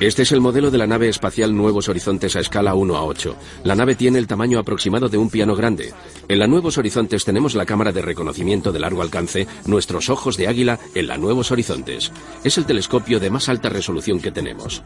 Este 0.00 0.22
es 0.22 0.32
el 0.32 0.40
modelo 0.40 0.70
de 0.70 0.78
la 0.78 0.86
nave 0.86 1.08
espacial 1.08 1.54
Nuevos 1.54 1.88
Horizontes 1.88 2.36
a 2.36 2.40
escala 2.40 2.74
1 2.74 2.96
a 2.96 3.04
8. 3.04 3.36
La 3.64 3.74
nave 3.74 3.94
tiene 3.94 4.18
el 4.18 4.26
tamaño 4.26 4.58
aproximado 4.58 5.08
de 5.08 5.18
un 5.18 5.28
piano 5.28 5.56
grande. 5.56 5.92
En 6.28 6.38
la 6.38 6.46
Nuevos 6.46 6.78
Horizontes 6.78 7.24
tenemos 7.24 7.54
la 7.54 7.66
cámara 7.66 7.92
de 7.92 8.02
reconocimiento 8.02 8.70
de 8.70 8.78
largo 8.78 9.02
alcance, 9.02 9.46
nuestros 9.66 10.08
ojos 10.08 10.36
de 10.36 10.46
águila 10.46 10.78
en 10.94 11.08
la 11.08 11.18
Nuevos 11.18 11.50
Horizontes. 11.50 12.12
Es 12.44 12.58
el 12.58 12.66
telescopio 12.66 13.18
de 13.18 13.30
más 13.30 13.48
alta 13.48 13.68
resolución 13.68 14.20
que 14.20 14.30
tenemos. 14.30 14.82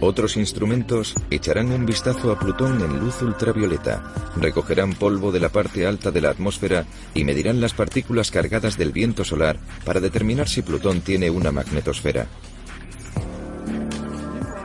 Otros 0.00 0.36
instrumentos 0.36 1.14
echarán 1.30 1.70
un 1.70 1.86
vistazo 1.86 2.32
a 2.32 2.38
Plutón 2.38 2.80
en 2.80 2.98
luz 2.98 3.22
ultravioleta, 3.22 4.02
recogerán 4.36 4.94
polvo 4.94 5.30
de 5.30 5.38
la 5.38 5.48
parte 5.48 5.86
alta 5.86 6.10
de 6.10 6.20
la 6.20 6.30
atmósfera 6.30 6.86
y 7.14 7.22
medirán 7.24 7.60
las 7.60 7.72
partículas 7.72 8.32
cargadas 8.32 8.76
del 8.76 8.90
viento 8.90 9.24
solar 9.24 9.58
para 9.84 10.00
determinar 10.00 10.48
si 10.48 10.62
Plutón 10.62 11.02
tiene 11.02 11.30
una 11.30 11.52
magnetosfera. 11.52 12.26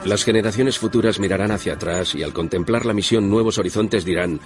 Las 0.08 0.24
generaciones 0.24 0.80
futuras 0.80 1.20
mirarán 1.20 1.52
hacia 1.52 1.74
atrás 1.74 2.16
y 2.16 2.24
al 2.24 2.32
contemplar 2.32 2.86
la 2.86 2.94
misión 2.94 3.30
Nuevos 3.30 3.58
Horizontes 3.58 4.06
dirán, 4.06 4.40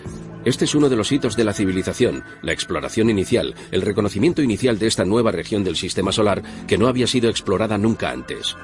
este 0.44 0.66
es 0.66 0.74
uno 0.74 0.90
de 0.90 0.96
los 0.96 1.12
hitos 1.12 1.36
de 1.36 1.44
la 1.44 1.54
civilización, 1.54 2.24
la 2.42 2.52
exploración 2.52 3.12
inicial, 3.12 3.54
el 3.70 3.84
reconocimiento 3.84 4.42
inicial 4.42 4.80
de 4.80 4.88
esta 4.88 5.06
nueva 5.06 5.32
región 5.32 5.64
del 5.64 5.76
Sistema 5.76 6.12
Solar 6.12 6.42
que 6.66 6.80
no 6.80 6.88
había 6.88 7.06
sido 7.06 7.30
explorada 7.30 7.78
nunca 7.78 8.10
antes. 8.10 8.56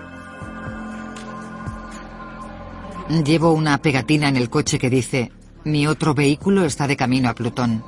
Llevo 3.24 3.51
una 3.51 3.77
pegatina 3.77 4.27
en 4.27 4.36
el 4.36 4.50
coche 4.50 4.80
que 4.80 4.89
dice, 4.89 5.32
mi 5.66 5.86
otro 5.86 6.16
vehículo 6.16 6.66
está 6.66 6.88
de 6.88 6.98
camino 6.98 7.30
a 7.30 7.36
Plutón. 7.36 7.84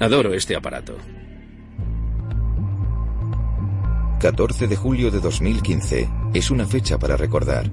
Adoro 0.00 0.34
este 0.34 0.56
aparato. 0.56 0.96
14 4.20 4.68
de 4.68 4.76
julio 4.76 5.10
de 5.10 5.18
2015 5.18 6.10
es 6.34 6.50
una 6.50 6.66
fecha 6.66 6.98
para 6.98 7.16
recordar. 7.16 7.70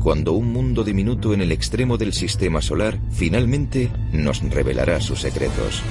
Cuando 0.00 0.32
un 0.32 0.52
mundo 0.52 0.84
diminuto 0.84 1.34
en 1.34 1.40
el 1.40 1.50
extremo 1.50 1.98
del 1.98 2.12
sistema 2.12 2.62
solar 2.62 3.00
finalmente 3.10 3.90
nos 4.12 4.40
revelará 4.48 5.00
sus 5.00 5.22
secretos. 5.22 5.82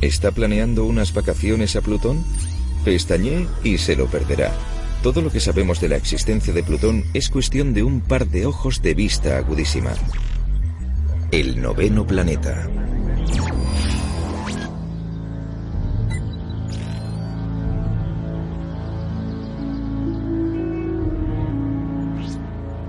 ¿Está 0.00 0.32
planeando 0.32 0.84
unas 0.84 1.14
vacaciones 1.14 1.76
a 1.76 1.80
Plutón? 1.80 2.24
Pestañé 2.84 3.46
y 3.62 3.78
se 3.78 3.94
lo 3.94 4.06
perderá. 4.06 4.52
Todo 5.02 5.22
lo 5.22 5.30
que 5.30 5.38
sabemos 5.38 5.80
de 5.80 5.88
la 5.88 5.96
existencia 5.96 6.52
de 6.52 6.64
Plutón 6.64 7.04
es 7.14 7.30
cuestión 7.30 7.72
de 7.72 7.84
un 7.84 8.00
par 8.00 8.26
de 8.26 8.46
ojos 8.46 8.82
de 8.82 8.94
vista 8.94 9.38
agudísima. 9.38 9.92
El 11.30 11.62
noveno 11.62 12.04
planeta. 12.04 12.68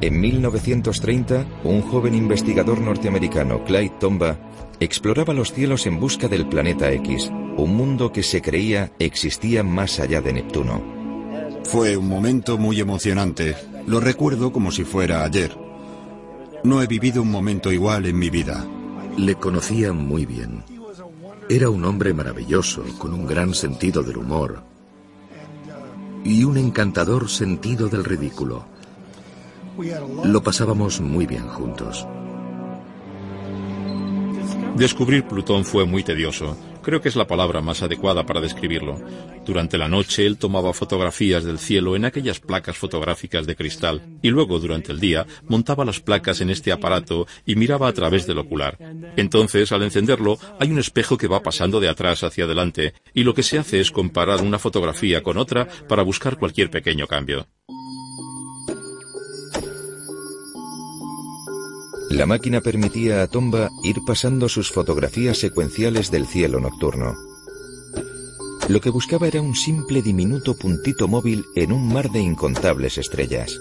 En 0.02 0.20
1930, 0.20 1.46
un 1.64 1.82
joven 1.82 2.16
investigador 2.16 2.82
norteamericano, 2.82 3.64
Clyde 3.66 3.94
Tomba, 4.00 4.38
exploraba 4.80 5.34
los 5.34 5.54
cielos 5.54 5.86
en 5.86 6.00
busca 6.00 6.28
del 6.28 6.48
planeta 6.48 6.92
X, 6.92 7.30
un 7.58 7.76
mundo 7.76 8.12
que 8.12 8.24
se 8.24 8.42
creía 8.42 8.92
existía 8.98 9.62
más 9.62 10.00
allá 10.00 10.22
de 10.22 10.34
Neptuno. 10.34 10.99
Fue 11.64 11.96
un 11.98 12.08
momento 12.08 12.58
muy 12.58 12.80
emocionante. 12.80 13.56
Lo 13.88 14.00
recuerdo 14.00 14.52
como 14.52 14.72
si 14.72 14.84
fuera 14.84 15.24
ayer. 15.24 15.56
No 16.64 16.82
he 16.82 16.88
vivido 16.88 17.22
un 17.22 17.32
momento 17.32 17.72
igual 17.72 18.06
en 18.06 18.18
mi 18.18 18.30
vida. 18.30 18.66
Le 19.18 19.36
conocía 19.36 19.94
muy 19.94 20.26
bien. 20.26 20.64
Era 21.50 21.70
un 21.70 21.86
hombre 21.86 22.14
maravilloso, 22.14 22.84
con 22.98 23.14
un 23.14 23.26
gran 23.26 23.54
sentido 23.54 24.04
del 24.04 24.18
humor 24.18 24.70
y 26.24 26.44
un 26.44 26.58
encantador 26.58 27.30
sentido 27.30 27.88
del 27.88 28.04
ridículo. 28.04 28.66
Lo 30.26 30.44
pasábamos 30.44 31.00
muy 31.00 31.26
bien 31.26 31.48
juntos. 31.48 32.06
Descubrir 34.76 35.26
Plutón 35.26 35.64
fue 35.64 35.86
muy 35.86 36.04
tedioso. 36.04 36.56
Creo 36.90 37.02
que 37.02 37.10
es 37.10 37.16
la 37.16 37.28
palabra 37.28 37.62
más 37.62 37.84
adecuada 37.84 38.26
para 38.26 38.42
describirlo. 38.42 39.00
Durante 39.46 39.78
la 39.78 39.88
noche 39.88 40.26
él 40.26 40.40
tomaba 40.40 40.74
fotografías 40.74 41.44
del 41.44 41.60
cielo 41.60 41.96
en 41.96 42.04
aquellas 42.04 42.40
placas 42.40 42.78
fotográficas 42.78 43.46
de 43.46 43.56
cristal 43.56 44.18
y 44.24 44.30
luego 44.30 44.58
durante 44.58 44.92
el 44.92 45.00
día 45.00 45.28
montaba 45.48 45.86
las 45.86 46.00
placas 46.00 46.42
en 46.42 46.50
este 46.50 46.72
aparato 46.72 47.28
y 47.46 47.56
miraba 47.56 47.88
a 47.88 47.94
través 47.94 48.26
del 48.26 48.40
ocular. 48.40 48.80
Entonces, 49.18 49.72
al 49.72 49.84
encenderlo, 49.84 50.40
hay 50.60 50.72
un 50.72 50.80
espejo 50.80 51.16
que 51.16 51.28
va 51.28 51.44
pasando 51.44 51.80
de 51.80 51.90
atrás 51.90 52.24
hacia 52.24 52.46
adelante 52.46 52.96
y 53.14 53.24
lo 53.24 53.36
que 53.36 53.44
se 53.44 53.60
hace 53.60 53.80
es 53.80 53.92
comparar 53.92 54.42
una 54.42 54.58
fotografía 54.58 55.22
con 55.22 55.38
otra 55.38 55.68
para 55.88 56.02
buscar 56.02 56.38
cualquier 56.38 56.72
pequeño 56.72 57.06
cambio. 57.06 57.46
La 62.10 62.26
máquina 62.26 62.62
permitía 62.62 63.22
a 63.22 63.28
Tomba 63.28 63.70
ir 63.84 63.98
pasando 64.06 64.50
sus 64.50 64.72
fotografías 64.72 65.38
secuenciales 65.38 66.10
del 66.10 66.26
cielo 66.26 66.60
nocturno. 66.60 67.14
Lo 68.68 68.82
que 68.82 68.90
buscaba 68.90 69.28
era 69.28 69.42
un 69.42 69.56
simple 69.56 70.02
diminuto 70.02 70.56
puntito 70.56 71.08
móvil 71.08 71.46
en 71.56 71.72
un 71.72 71.92
mar 71.92 72.10
de 72.10 72.20
incontables 72.20 72.98
estrellas. 72.98 73.60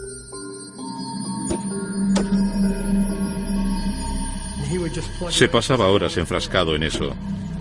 Se 5.30 5.48
pasaba 5.48 5.88
horas 5.88 6.16
enfrascado 6.16 6.74
en 6.74 6.82
eso, 6.82 7.14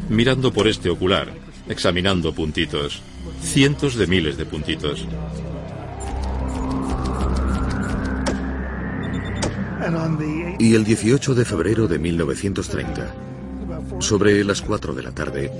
mirando 0.09 0.53
por 0.53 0.67
este 0.67 0.89
ocular, 0.89 1.33
examinando 1.67 2.33
puntitos, 2.33 3.01
cientos 3.41 3.95
de 3.95 4.07
miles 4.07 4.37
de 4.37 4.45
puntitos. 4.45 5.05
Y 10.59 10.75
el 10.75 10.83
18 10.83 11.35
de 11.35 11.45
febrero 11.45 11.87
de 11.87 11.99
1930, 11.99 13.13
sobre 13.99 14.43
las 14.43 14.61
4 14.61 14.93
de 14.93 15.03
la 15.03 15.11
tarde, 15.11 15.51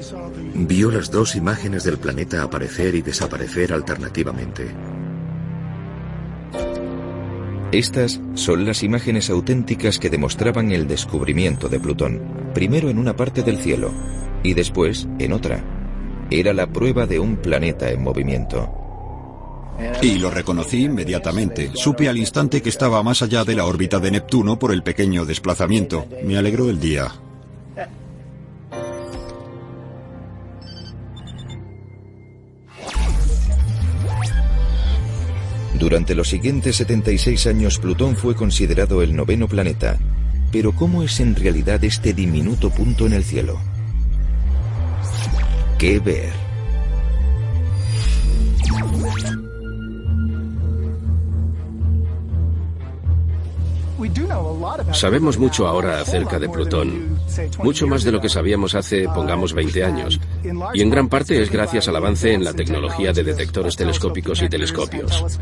vio 0.55 0.91
las 0.91 1.12
dos 1.12 1.36
imágenes 1.36 1.83
del 1.83 1.97
planeta 1.97 2.43
aparecer 2.43 2.95
y 2.95 3.01
desaparecer 3.01 3.74
alternativamente. 3.74 4.67
Estas 7.71 8.21
son 8.33 8.65
las 8.65 8.81
imágenes 8.81 9.29
auténticas 9.29 10.00
que 10.00 10.09
demostraban 10.09 10.71
el 10.71 10.88
descubrimiento 10.88 11.67
de 11.67 11.79
Plutón, 11.79 12.21
primero 12.53 12.89
en 12.89 12.97
una 12.97 13.15
parte 13.15 13.43
del 13.43 13.57
cielo 13.57 13.91
y 14.41 14.53
después 14.53 15.07
en 15.19 15.33
otra. 15.33 15.63
Era 16.31 16.53
la 16.53 16.67
prueba 16.67 17.05
de 17.05 17.19
un 17.19 17.36
planeta 17.38 17.91
en 17.91 18.03
movimiento. 18.03 18.87
Y 20.01 20.19
lo 20.19 20.29
reconocí 20.29 20.84
inmediatamente. 20.86 21.72
Supe 21.74 22.10
al 22.10 22.17
instante 22.17 22.62
que 22.62 22.69
estaba 22.69 23.01
más 23.03 23.22
allá 23.22 23.43
de 23.43 23.55
la 23.55 23.65
órbita 23.65 24.00
de 24.00 24.12
Neptuno 24.12 24.57
por 24.57 24.72
el 24.72 24.84
pequeño 24.84 25.25
desplazamiento. 25.25 26.05
Me 26.24 26.38
alegró 26.38 26.69
el 26.69 26.79
día. 26.79 27.12
Durante 35.79 36.15
los 36.15 36.27
siguientes 36.27 36.75
76 36.77 37.48
años 37.48 37.77
Plutón 37.77 38.15
fue 38.15 38.36
considerado 38.36 39.03
el 39.03 39.15
noveno 39.15 39.48
planeta. 39.48 39.98
Pero 40.51 40.72
¿cómo 40.72 41.03
es 41.03 41.19
en 41.19 41.36
realidad 41.36 41.84
este 41.84 42.13
diminuto 42.13 42.72
punto 42.72 43.05
en 43.05 43.13
el 43.13 43.24
cielo? 43.24 43.60
¿Qué 45.77 46.00
ver? 46.00 46.47
Sabemos 54.93 55.38
mucho 55.38 55.67
ahora 55.67 56.01
acerca 56.01 56.39
de 56.39 56.50
Plutón, 56.50 57.17
mucho 57.63 57.88
más 57.88 58.03
de 58.03 58.12
lo 58.12 58.21
que 58.21 58.29
sabíamos 58.29 58.75
hace, 58.75 59.05
pongamos, 59.05 59.53
20 59.53 59.83
años. 59.83 60.19
Y 60.74 60.81
en 60.81 60.89
gran 60.89 61.09
parte 61.09 61.41
es 61.41 61.51
gracias 61.51 61.88
al 61.88 61.95
avance 61.95 62.33
en 62.33 62.43
la 62.43 62.53
tecnología 62.53 63.13
de 63.13 63.24
detectores 63.24 63.75
telescópicos 63.75 64.41
y 64.41 64.50
telescopios. 64.50 65.39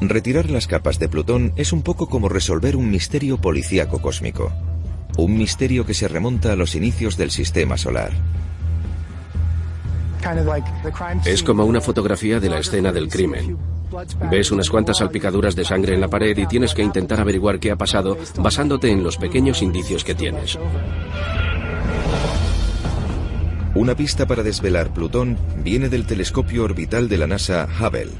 Retirar 0.00 0.48
las 0.48 0.66
capas 0.66 0.98
de 0.98 1.08
Plutón 1.08 1.52
es 1.56 1.72
un 1.72 1.82
poco 1.82 2.08
como 2.08 2.28
resolver 2.28 2.76
un 2.76 2.90
misterio 2.90 3.38
policíaco 3.38 4.00
cósmico. 4.00 4.52
Un 5.16 5.36
misterio 5.36 5.84
que 5.84 5.94
se 5.94 6.06
remonta 6.06 6.52
a 6.52 6.56
los 6.56 6.76
inicios 6.76 7.16
del 7.16 7.32
sistema 7.32 7.76
solar. 7.76 8.12
Es 11.24 11.42
como 11.42 11.64
una 11.64 11.80
fotografía 11.80 12.38
de 12.38 12.48
la 12.48 12.58
escena 12.58 12.92
del 12.92 13.08
crimen. 13.08 13.56
Ves 14.30 14.50
unas 14.50 14.70
cuantas 14.70 14.98
salpicaduras 14.98 15.56
de 15.56 15.64
sangre 15.64 15.94
en 15.94 16.00
la 16.00 16.08
pared 16.08 16.36
y 16.36 16.46
tienes 16.46 16.74
que 16.74 16.82
intentar 16.82 17.20
averiguar 17.20 17.58
qué 17.58 17.70
ha 17.70 17.76
pasado 17.76 18.16
basándote 18.38 18.90
en 18.90 19.02
los 19.02 19.16
pequeños 19.16 19.62
indicios 19.62 20.04
que 20.04 20.14
tienes. 20.14 20.58
Una 23.74 23.94
pista 23.94 24.26
para 24.26 24.42
desvelar 24.42 24.92
Plutón 24.92 25.38
viene 25.62 25.88
del 25.88 26.06
telescopio 26.06 26.64
orbital 26.64 27.08
de 27.08 27.18
la 27.18 27.26
NASA 27.26 27.68
Hubble. 27.78 28.10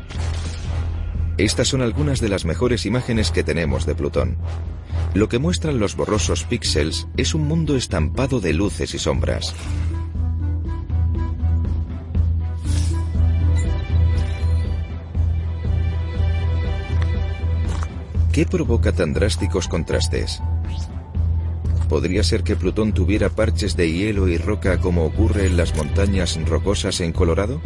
Estas 1.37 1.69
son 1.69 1.83
algunas 1.83 2.21
de 2.21 2.29
las 2.29 2.45
mejores 2.45 2.87
imágenes 2.87 3.31
que 3.31 3.45
tenemos 3.45 3.87
de 3.87 3.95
Plutón. 3.95 4.37
Lo 5.15 5.29
que 5.29 5.39
muestran 5.39 5.79
los 5.79 5.97
borrosos 5.97 6.45
píxeles 6.45 7.09
es 7.17 7.35
un 7.35 7.47
mundo 7.47 7.77
estampado 7.77 8.41
de 8.41 8.53
luces 8.53 8.95
y 8.95 8.99
sombras. 8.99 9.55
¿Qué 18.39 18.47
provoca 18.47 18.93
tan 18.93 19.15
drásticos 19.15 19.67
contrastes? 19.67 20.41
¿Podría 21.89 22.23
ser 22.23 22.45
que 22.45 22.55
Plutón 22.55 22.93
tuviera 22.93 23.31
parches 23.31 23.77
de 23.77 23.91
hielo 23.91 24.29
y 24.29 24.39
roca 24.39 24.79
como 24.79 25.05
ocurre 25.05 25.47
en 25.47 25.57
las 25.57 25.75
montañas 25.75 26.39
rocosas 26.47 27.01
en 27.01 27.11
Colorado? 27.11 27.61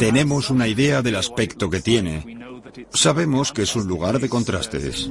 Tenemos 0.00 0.50
una 0.50 0.66
idea 0.66 1.00
del 1.00 1.14
aspecto 1.14 1.70
que 1.70 1.80
tiene. 1.80 2.24
Sabemos 2.92 3.52
que 3.52 3.62
es 3.62 3.76
un 3.76 3.86
lugar 3.86 4.18
de 4.18 4.28
contrastes. 4.28 5.08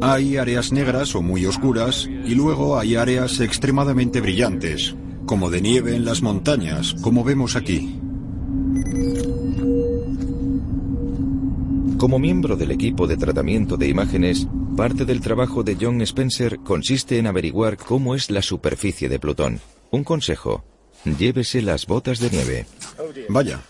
Hay 0.00 0.38
áreas 0.38 0.72
negras 0.72 1.14
o 1.14 1.22
muy 1.22 1.46
oscuras 1.46 2.08
y 2.08 2.34
luego 2.34 2.76
hay 2.76 2.96
áreas 2.96 3.38
extremadamente 3.38 4.20
brillantes, 4.20 4.96
como 5.24 5.50
de 5.50 5.60
nieve 5.60 5.94
en 5.94 6.04
las 6.04 6.20
montañas, 6.20 6.96
como 7.00 7.22
vemos 7.22 7.54
aquí. 7.54 8.00
Como 11.98 12.20
miembro 12.20 12.56
del 12.56 12.70
equipo 12.70 13.08
de 13.08 13.16
tratamiento 13.16 13.76
de 13.76 13.88
imágenes, 13.88 14.46
parte 14.76 15.04
del 15.04 15.20
trabajo 15.20 15.64
de 15.64 15.76
John 15.80 16.00
Spencer 16.02 16.60
consiste 16.60 17.18
en 17.18 17.26
averiguar 17.26 17.76
cómo 17.76 18.14
es 18.14 18.30
la 18.30 18.40
superficie 18.40 19.08
de 19.08 19.18
Plutón. 19.18 19.60
Un 19.90 20.04
consejo, 20.04 20.62
llévese 21.04 21.60
las 21.60 21.86
botas 21.86 22.20
de 22.20 22.30
nieve. 22.30 22.66
Vaya. 23.28 23.60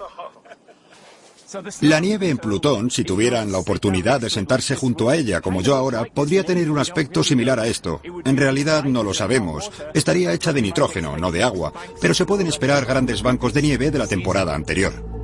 La 1.81 2.01
nieve 2.01 2.29
en 2.29 2.37
Plutón, 2.37 2.91
si 2.91 3.03
tuvieran 3.03 3.51
la 3.51 3.59
oportunidad 3.59 4.21
de 4.21 4.29
sentarse 4.29 4.77
junto 4.77 5.09
a 5.09 5.17
ella, 5.17 5.41
como 5.41 5.63
yo 5.63 5.75
ahora, 5.75 6.05
podría 6.05 6.45
tener 6.45 6.71
un 6.71 6.79
aspecto 6.79 7.25
similar 7.25 7.59
a 7.59 7.67
esto. 7.67 8.03
En 8.27 8.37
realidad 8.37 8.85
no 8.85 9.03
lo 9.03 9.15
sabemos. 9.15 9.71
Estaría 9.95 10.35
hecha 10.35 10.53
de 10.53 10.61
nitrógeno, 10.61 11.17
no 11.17 11.33
de 11.33 11.43
agua, 11.43 11.73
pero 11.99 12.13
se 12.13 12.27
pueden 12.27 12.47
esperar 12.47 12.85
grandes 12.85 13.23
bancos 13.23 13.55
de 13.55 13.63
nieve 13.63 13.91
de 13.91 13.99
la 13.99 14.07
temporada 14.07 14.55
anterior. 14.55 15.18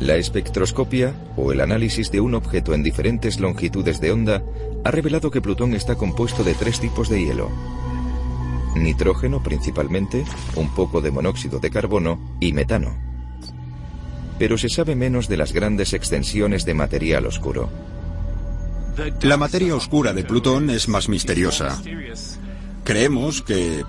La 0.00 0.14
espectroscopia, 0.14 1.14
o 1.36 1.52
el 1.52 1.60
análisis 1.60 2.12
de 2.12 2.20
un 2.20 2.34
objeto 2.34 2.72
en 2.72 2.84
diferentes 2.84 3.40
longitudes 3.40 4.00
de 4.00 4.12
onda, 4.12 4.42
ha 4.84 4.90
revelado 4.92 5.30
que 5.30 5.40
Plutón 5.40 5.74
está 5.74 5.96
compuesto 5.96 6.44
de 6.44 6.54
tres 6.54 6.78
tipos 6.78 7.08
de 7.08 7.24
hielo. 7.24 7.50
Nitrógeno 8.76 9.42
principalmente, 9.42 10.24
un 10.54 10.72
poco 10.72 11.00
de 11.00 11.10
monóxido 11.10 11.58
de 11.58 11.70
carbono 11.70 12.20
y 12.38 12.52
metano. 12.52 12.96
Pero 14.38 14.56
se 14.56 14.68
sabe 14.68 14.94
menos 14.94 15.28
de 15.28 15.36
las 15.36 15.52
grandes 15.52 15.92
extensiones 15.92 16.64
de 16.64 16.74
material 16.74 17.26
oscuro. 17.26 17.68
La 19.22 19.36
materia 19.36 19.74
oscura 19.74 20.12
de 20.12 20.22
Plutón 20.22 20.70
es 20.70 20.88
más 20.88 21.08
misteriosa. 21.08 21.80
Creemos 22.84 23.42
que 23.42 23.84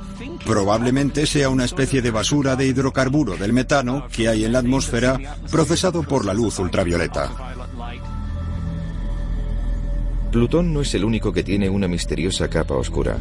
probablemente 0.46 1.26
sea 1.26 1.50
una 1.50 1.66
especie 1.66 2.02
de 2.02 2.12
basura 2.12 2.56
de 2.56 2.68
hidrocarburo 2.68 3.38
del 3.38 3.54
metano 3.54 4.08
que 4.12 4.28
hay 4.28 4.46
en 4.46 4.54
la 4.54 4.60
atmósfera 4.60 5.38
procesado 5.52 6.04
por 6.04 6.26
la 6.26 6.34
luz 6.34 6.60
ultravioleta. 6.60 7.32
Plutón 10.32 10.74
no 10.74 10.82
es 10.82 10.94
el 10.94 11.04
único 11.04 11.34
que 11.34 11.44
tiene 11.44 11.70
una 11.70 11.88
misteriosa 11.88 12.50
capa 12.50 12.76
oscura. 12.76 13.18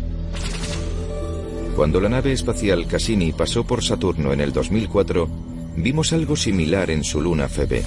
Cuando 1.74 2.00
la 2.00 2.08
nave 2.08 2.32
espacial 2.32 2.86
Cassini 2.86 3.32
pasó 3.32 3.64
por 3.64 3.82
Saturno 3.82 4.32
en 4.32 4.40
el 4.40 4.52
2004, 4.52 5.28
vimos 5.76 6.12
algo 6.12 6.36
similar 6.36 6.90
en 6.90 7.04
su 7.04 7.20
luna 7.20 7.48
Febe. 7.48 7.82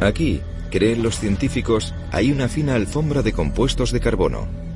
Aquí, 0.00 0.40
creen 0.70 1.02
los 1.02 1.18
científicos, 1.18 1.94
hay 2.12 2.30
una 2.30 2.48
fina 2.48 2.74
alfombra 2.74 3.22
de 3.22 3.32
compuestos 3.32 3.92
de 3.92 4.00
carbono 4.00 4.69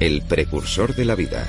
el 0.00 0.22
precursor 0.22 0.94
de 0.94 1.04
la 1.04 1.14
vida. 1.14 1.46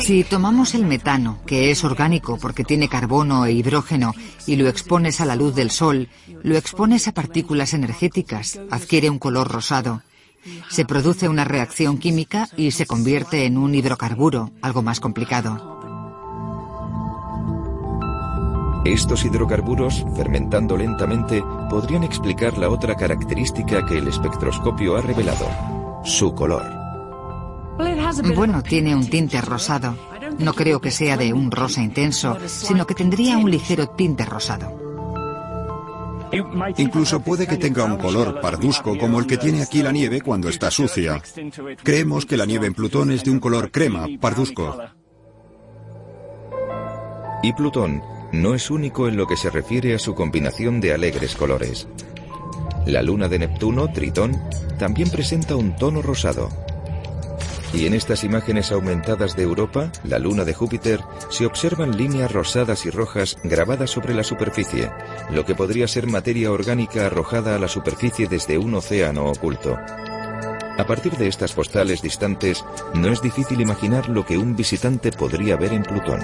Si 0.00 0.24
tomamos 0.24 0.74
el 0.74 0.84
metano, 0.84 1.38
que 1.46 1.70
es 1.70 1.84
orgánico 1.84 2.38
porque 2.38 2.64
tiene 2.64 2.88
carbono 2.88 3.46
e 3.46 3.52
hidrógeno, 3.52 4.12
y 4.46 4.56
lo 4.56 4.68
expones 4.68 5.20
a 5.20 5.26
la 5.26 5.36
luz 5.36 5.54
del 5.54 5.70
sol, 5.70 6.08
lo 6.42 6.56
expones 6.56 7.06
a 7.06 7.12
partículas 7.12 7.72
energéticas, 7.72 8.58
adquiere 8.70 9.10
un 9.10 9.20
color 9.20 9.48
rosado. 9.48 10.02
Se 10.70 10.84
produce 10.84 11.28
una 11.28 11.44
reacción 11.44 11.98
química 11.98 12.48
y 12.56 12.72
se 12.72 12.86
convierte 12.86 13.44
en 13.44 13.58
un 13.58 13.74
hidrocarburo, 13.74 14.50
algo 14.60 14.82
más 14.82 14.98
complicado. 14.98 15.77
Estos 18.88 19.22
hidrocarburos, 19.26 20.02
fermentando 20.16 20.74
lentamente, 20.74 21.44
podrían 21.68 22.04
explicar 22.04 22.56
la 22.56 22.70
otra 22.70 22.94
característica 22.94 23.84
que 23.84 23.98
el 23.98 24.08
espectroscopio 24.08 24.96
ha 24.96 25.02
revelado, 25.02 25.46
su 26.04 26.34
color. 26.34 26.64
Bueno, 28.34 28.62
tiene 28.62 28.96
un 28.96 29.06
tinte 29.06 29.42
rosado. 29.42 29.94
No 30.38 30.54
creo 30.54 30.80
que 30.80 30.90
sea 30.90 31.18
de 31.18 31.34
un 31.34 31.50
rosa 31.50 31.82
intenso, 31.82 32.38
sino 32.46 32.86
que 32.86 32.94
tendría 32.94 33.36
un 33.36 33.50
ligero 33.50 33.90
tinte 33.90 34.24
rosado. 34.24 34.72
Incluso 36.78 37.20
puede 37.20 37.46
que 37.46 37.58
tenga 37.58 37.84
un 37.84 37.98
color 37.98 38.40
parduzco 38.40 38.96
como 38.96 39.18
el 39.18 39.26
que 39.26 39.36
tiene 39.36 39.62
aquí 39.62 39.82
la 39.82 39.92
nieve 39.92 40.22
cuando 40.22 40.48
está 40.48 40.70
sucia. 40.70 41.20
Creemos 41.82 42.24
que 42.24 42.38
la 42.38 42.46
nieve 42.46 42.66
en 42.66 42.74
Plutón 42.74 43.10
es 43.10 43.22
de 43.22 43.32
un 43.32 43.38
color 43.38 43.70
crema, 43.70 44.06
parduzco. 44.18 44.78
Y 47.42 47.52
Plutón 47.52 48.02
no 48.32 48.54
es 48.54 48.70
único 48.70 49.08
en 49.08 49.16
lo 49.16 49.26
que 49.26 49.36
se 49.36 49.50
refiere 49.50 49.94
a 49.94 49.98
su 49.98 50.14
combinación 50.14 50.80
de 50.80 50.92
alegres 50.92 51.34
colores. 51.34 51.88
La 52.86 53.02
luna 53.02 53.28
de 53.28 53.38
Neptuno, 53.38 53.92
Tritón, 53.92 54.40
también 54.78 55.10
presenta 55.10 55.56
un 55.56 55.76
tono 55.76 56.02
rosado. 56.02 56.48
Y 57.74 57.86
en 57.86 57.92
estas 57.92 58.24
imágenes 58.24 58.72
aumentadas 58.72 59.36
de 59.36 59.42
Europa, 59.42 59.92
la 60.04 60.18
luna 60.18 60.44
de 60.44 60.54
Júpiter, 60.54 61.00
se 61.28 61.44
observan 61.44 61.98
líneas 61.98 62.32
rosadas 62.32 62.86
y 62.86 62.90
rojas 62.90 63.36
grabadas 63.44 63.90
sobre 63.90 64.14
la 64.14 64.24
superficie, 64.24 64.90
lo 65.30 65.44
que 65.44 65.54
podría 65.54 65.86
ser 65.86 66.06
materia 66.06 66.50
orgánica 66.50 67.06
arrojada 67.06 67.56
a 67.56 67.58
la 67.58 67.68
superficie 67.68 68.26
desde 68.26 68.56
un 68.56 68.74
océano 68.74 69.26
oculto. 69.26 69.76
A 70.78 70.86
partir 70.86 71.12
de 71.16 71.28
estas 71.28 71.52
postales 71.52 72.00
distantes, 72.00 72.64
no 72.94 73.08
es 73.08 73.20
difícil 73.20 73.60
imaginar 73.60 74.08
lo 74.08 74.24
que 74.24 74.38
un 74.38 74.56
visitante 74.56 75.10
podría 75.10 75.56
ver 75.56 75.72
en 75.72 75.82
Plutón. 75.82 76.20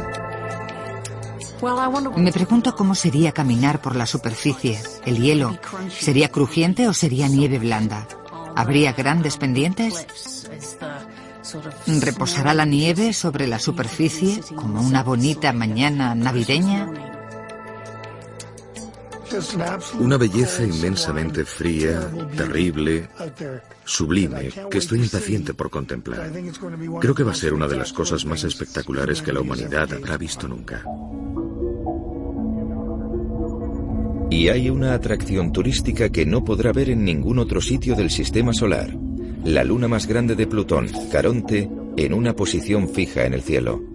Me 2.17 2.33
pregunto 2.33 2.75
cómo 2.75 2.95
sería 2.95 3.33
caminar 3.33 3.81
por 3.81 3.97
la 3.97 4.07
superficie. 4.07 4.81
El 5.05 5.19
hielo, 5.19 5.57
¿sería 5.89 6.31
crujiente 6.31 6.89
o 6.89 6.95
sería 6.95 7.29
nieve 7.29 7.59
blanda? 7.59 8.07
¿Habría 8.57 8.93
grandes 8.93 9.37
pendientes? 9.37 10.07
¿Reposará 11.87 12.55
la 12.55 12.65
nieve 12.65 13.13
sobre 13.13 13.47
la 13.47 13.59
superficie 13.59 14.41
como 14.55 14.81
una 14.81 15.03
bonita 15.03 15.53
mañana 15.53 16.15
navideña? 16.15 16.89
Una 19.99 20.17
belleza 20.17 20.63
inmensamente 20.63 21.45
fría, 21.45 22.09
terrible, 22.37 23.09
sublime, 23.85 24.51
que 24.71 24.79
estoy 24.79 25.01
impaciente 25.01 25.55
por 25.55 25.71
contemplar. 25.71 26.31
Creo 27.01 27.15
que 27.15 27.25
va 27.25 27.33
a 27.33 27.35
ser 27.35 27.53
una 27.53 27.67
de 27.67 27.77
las 27.77 27.93
cosas 27.93 28.25
más 28.25 28.45
espectaculares 28.45 29.23
que 29.23 29.33
la 29.33 29.41
humanidad 29.41 29.93
habrá 29.93 30.17
visto 30.17 30.47
nunca. 30.47 30.85
Y 34.31 34.49
hay 34.49 34.71
una 34.71 34.95
atracción 34.95 35.53
turística 35.53 36.09
que 36.09 36.27
no 36.27 36.45
podrá 36.45 36.73
ver 36.73 36.91
en 36.91 37.05
ningún 37.05 37.39
otro 37.39 37.61
sitio 37.61 37.95
del 37.95 38.11
sistema 38.11 38.53
solar. 38.53 38.97
La 39.45 39.65
luna 39.65 39.89
más 39.89 40.07
grande 40.07 40.35
de 40.35 40.47
Plutón, 40.47 40.89
Caronte, 41.13 41.71
en 41.97 42.15
una 42.15 42.35
posición 42.35 42.89
fija 42.89 43.25
en 43.25 43.35
el 43.35 43.43
cielo. 43.43 43.95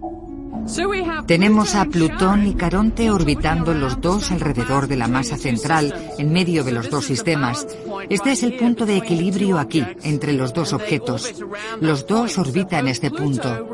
Tenemos 1.26 1.74
a 1.74 1.84
Plutón 1.86 2.46
y 2.46 2.54
Caronte 2.54 3.10
orbitando 3.10 3.74
los 3.74 4.00
dos 4.00 4.30
alrededor 4.30 4.86
de 4.86 4.96
la 4.96 5.08
masa 5.08 5.36
central, 5.36 5.94
en 6.18 6.32
medio 6.32 6.64
de 6.64 6.72
los 6.72 6.90
dos 6.90 7.06
sistemas. 7.06 7.66
Este 8.08 8.32
es 8.32 8.42
el 8.42 8.56
punto 8.56 8.86
de 8.86 8.96
equilibrio 8.96 9.58
aquí, 9.58 9.84
entre 10.02 10.32
los 10.32 10.52
dos 10.52 10.72
objetos. 10.72 11.34
Los 11.80 12.06
dos 12.06 12.38
orbitan 12.38 12.88
este 12.88 13.10
punto. 13.10 13.66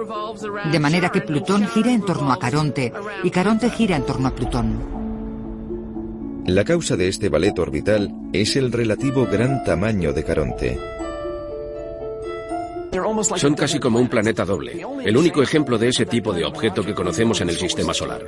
De 0.71 0.81
manera 0.81 1.11
que 1.11 1.21
Plutón 1.21 1.67
gira 1.69 1.93
en 1.93 2.03
torno 2.03 2.33
a 2.33 2.39
Caronte 2.39 2.93
y 3.23 3.31
Caronte 3.31 3.71
gira 3.71 3.97
en 3.97 4.07
torno 4.07 4.29
a 4.29 4.35
Plutón. 4.35 4.96
La 6.47 6.65
causa 6.65 6.97
de 6.97 7.09
este 7.09 7.29
ballet 7.29 7.59
orbital 7.59 8.15
es 8.33 8.55
el 8.55 8.71
relativo 8.71 9.27
gran 9.27 9.65
tamaño 9.65 10.13
de 10.13 10.23
Caronte. 10.23 10.79
Son 13.35 13.55
casi 13.55 13.81
como 13.81 13.99
un 13.99 14.09
planeta 14.09 14.45
doble, 14.45 14.85
el 15.05 15.17
único 15.17 15.43
ejemplo 15.43 15.77
de 15.77 15.89
ese 15.89 16.07
tipo 16.07 16.33
de 16.33 16.45
objeto 16.45 16.85
que 16.85 16.95
conocemos 16.95 17.41
en 17.41 17.49
el 17.49 17.57
sistema 17.57 17.93
solar. 17.93 18.25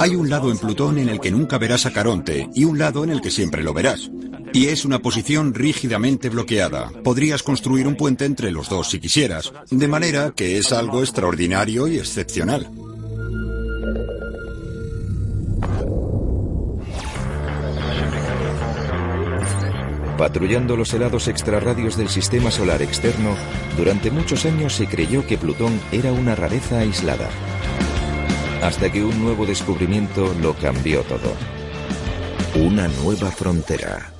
Hay 0.00 0.16
un 0.16 0.28
lado 0.28 0.50
en 0.50 0.58
Plutón 0.58 0.98
en 0.98 1.08
el 1.08 1.20
que 1.20 1.30
nunca 1.30 1.58
verás 1.58 1.86
a 1.86 1.92
Caronte 1.92 2.48
y 2.54 2.64
un 2.64 2.76
lado 2.76 3.04
en 3.04 3.10
el 3.10 3.20
que 3.20 3.30
siempre 3.30 3.62
lo 3.62 3.72
verás. 3.72 4.10
Y 4.52 4.66
es 4.66 4.84
una 4.84 4.98
posición 4.98 5.54
rígidamente 5.54 6.28
bloqueada. 6.28 6.90
Podrías 7.04 7.44
construir 7.44 7.86
un 7.86 7.96
puente 7.96 8.24
entre 8.24 8.50
los 8.50 8.68
dos 8.68 8.90
si 8.90 8.98
quisieras, 8.98 9.52
de 9.70 9.88
manera 9.88 10.32
que 10.34 10.58
es 10.58 10.72
algo 10.72 11.00
extraordinario 11.02 11.86
y 11.86 11.98
excepcional. 11.98 12.68
Patrullando 20.18 20.76
los 20.76 20.94
helados 20.94 21.26
extrarradios 21.26 21.96
del 21.96 22.08
sistema 22.08 22.52
solar 22.52 22.82
externo, 22.82 23.34
durante 23.76 24.12
muchos 24.12 24.44
años 24.44 24.72
se 24.72 24.86
creyó 24.86 25.26
que 25.26 25.36
Plutón 25.36 25.80
era 25.90 26.12
una 26.12 26.36
rareza 26.36 26.78
aislada. 26.78 27.28
Hasta 28.62 28.92
que 28.92 29.04
un 29.04 29.20
nuevo 29.20 29.44
descubrimiento 29.44 30.32
lo 30.40 30.54
cambió 30.54 31.02
todo. 31.02 31.32
Una 32.54 32.86
nueva 32.86 33.32
frontera. 33.32 34.12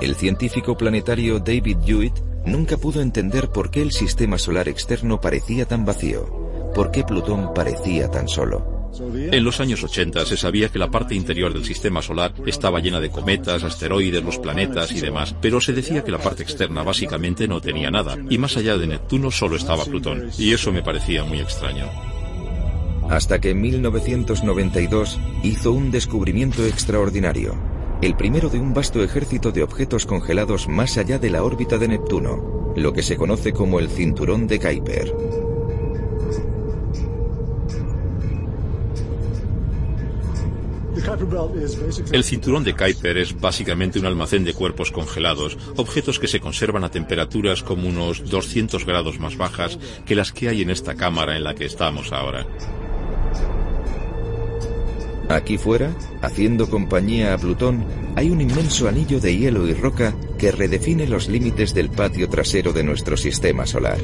El 0.00 0.16
científico 0.16 0.76
planetario 0.76 1.38
David 1.38 1.78
Hewitt 1.86 2.18
nunca 2.44 2.76
pudo 2.76 3.00
entender 3.00 3.48
por 3.48 3.70
qué 3.70 3.80
el 3.80 3.92
sistema 3.92 4.38
solar 4.38 4.68
externo 4.68 5.20
parecía 5.20 5.66
tan 5.66 5.84
vacío 5.84 6.45
por 6.76 6.90
qué 6.90 7.04
Plutón 7.04 7.54
parecía 7.54 8.10
tan 8.10 8.28
solo. 8.28 8.90
En 9.14 9.42
los 9.42 9.60
años 9.60 9.82
80 9.82 10.26
se 10.26 10.36
sabía 10.36 10.68
que 10.68 10.78
la 10.78 10.90
parte 10.90 11.14
interior 11.14 11.52
del 11.52 11.64
sistema 11.64 12.02
solar 12.02 12.34
estaba 12.44 12.80
llena 12.80 13.00
de 13.00 13.10
cometas, 13.10 13.64
asteroides, 13.64 14.22
los 14.22 14.38
planetas 14.38 14.92
y 14.92 15.00
demás, 15.00 15.34
pero 15.40 15.58
se 15.62 15.72
decía 15.72 16.04
que 16.04 16.12
la 16.12 16.18
parte 16.18 16.42
externa 16.42 16.82
básicamente 16.82 17.48
no 17.48 17.62
tenía 17.62 17.90
nada, 17.90 18.18
y 18.28 18.36
más 18.36 18.58
allá 18.58 18.76
de 18.76 18.86
Neptuno 18.86 19.30
solo 19.30 19.56
estaba 19.56 19.86
Plutón, 19.86 20.30
y 20.36 20.52
eso 20.52 20.70
me 20.70 20.82
parecía 20.82 21.24
muy 21.24 21.40
extraño. 21.40 21.86
Hasta 23.08 23.40
que 23.40 23.50
en 23.50 23.60
1992 23.62 25.18
hizo 25.44 25.72
un 25.72 25.90
descubrimiento 25.90 26.64
extraordinario, 26.66 27.54
el 28.02 28.16
primero 28.16 28.50
de 28.50 28.58
un 28.58 28.74
vasto 28.74 29.02
ejército 29.02 29.50
de 29.50 29.62
objetos 29.62 30.04
congelados 30.04 30.68
más 30.68 30.98
allá 30.98 31.18
de 31.18 31.30
la 31.30 31.42
órbita 31.42 31.78
de 31.78 31.88
Neptuno, 31.88 32.74
lo 32.76 32.92
que 32.92 33.02
se 33.02 33.16
conoce 33.16 33.54
como 33.54 33.80
el 33.80 33.88
cinturón 33.88 34.46
de 34.46 34.60
Kuiper. 34.60 35.45
El 42.12 42.24
cinturón 42.24 42.64
de 42.64 42.74
Kuiper 42.74 43.18
es 43.18 43.38
básicamente 43.38 43.98
un 43.98 44.06
almacén 44.06 44.44
de 44.44 44.54
cuerpos 44.54 44.90
congelados, 44.90 45.56
objetos 45.76 46.18
que 46.18 46.28
se 46.28 46.40
conservan 46.40 46.84
a 46.84 46.90
temperaturas 46.90 47.62
como 47.62 47.88
unos 47.88 48.28
200 48.28 48.84
grados 48.84 49.18
más 49.18 49.36
bajas 49.36 49.78
que 50.04 50.14
las 50.14 50.32
que 50.32 50.48
hay 50.48 50.62
en 50.62 50.70
esta 50.70 50.94
cámara 50.94 51.36
en 51.36 51.44
la 51.44 51.54
que 51.54 51.64
estamos 51.64 52.12
ahora. 52.12 52.46
Aquí 55.28 55.58
fuera, 55.58 55.92
haciendo 56.22 56.70
compañía 56.70 57.34
a 57.34 57.38
Plutón, 57.38 57.84
hay 58.14 58.30
un 58.30 58.40
inmenso 58.40 58.88
anillo 58.88 59.18
de 59.18 59.36
hielo 59.36 59.66
y 59.66 59.74
roca 59.74 60.14
que 60.38 60.52
redefine 60.52 61.08
los 61.08 61.28
límites 61.28 61.74
del 61.74 61.90
patio 61.90 62.28
trasero 62.28 62.72
de 62.72 62.84
nuestro 62.84 63.16
sistema 63.16 63.66
solar. 63.66 63.98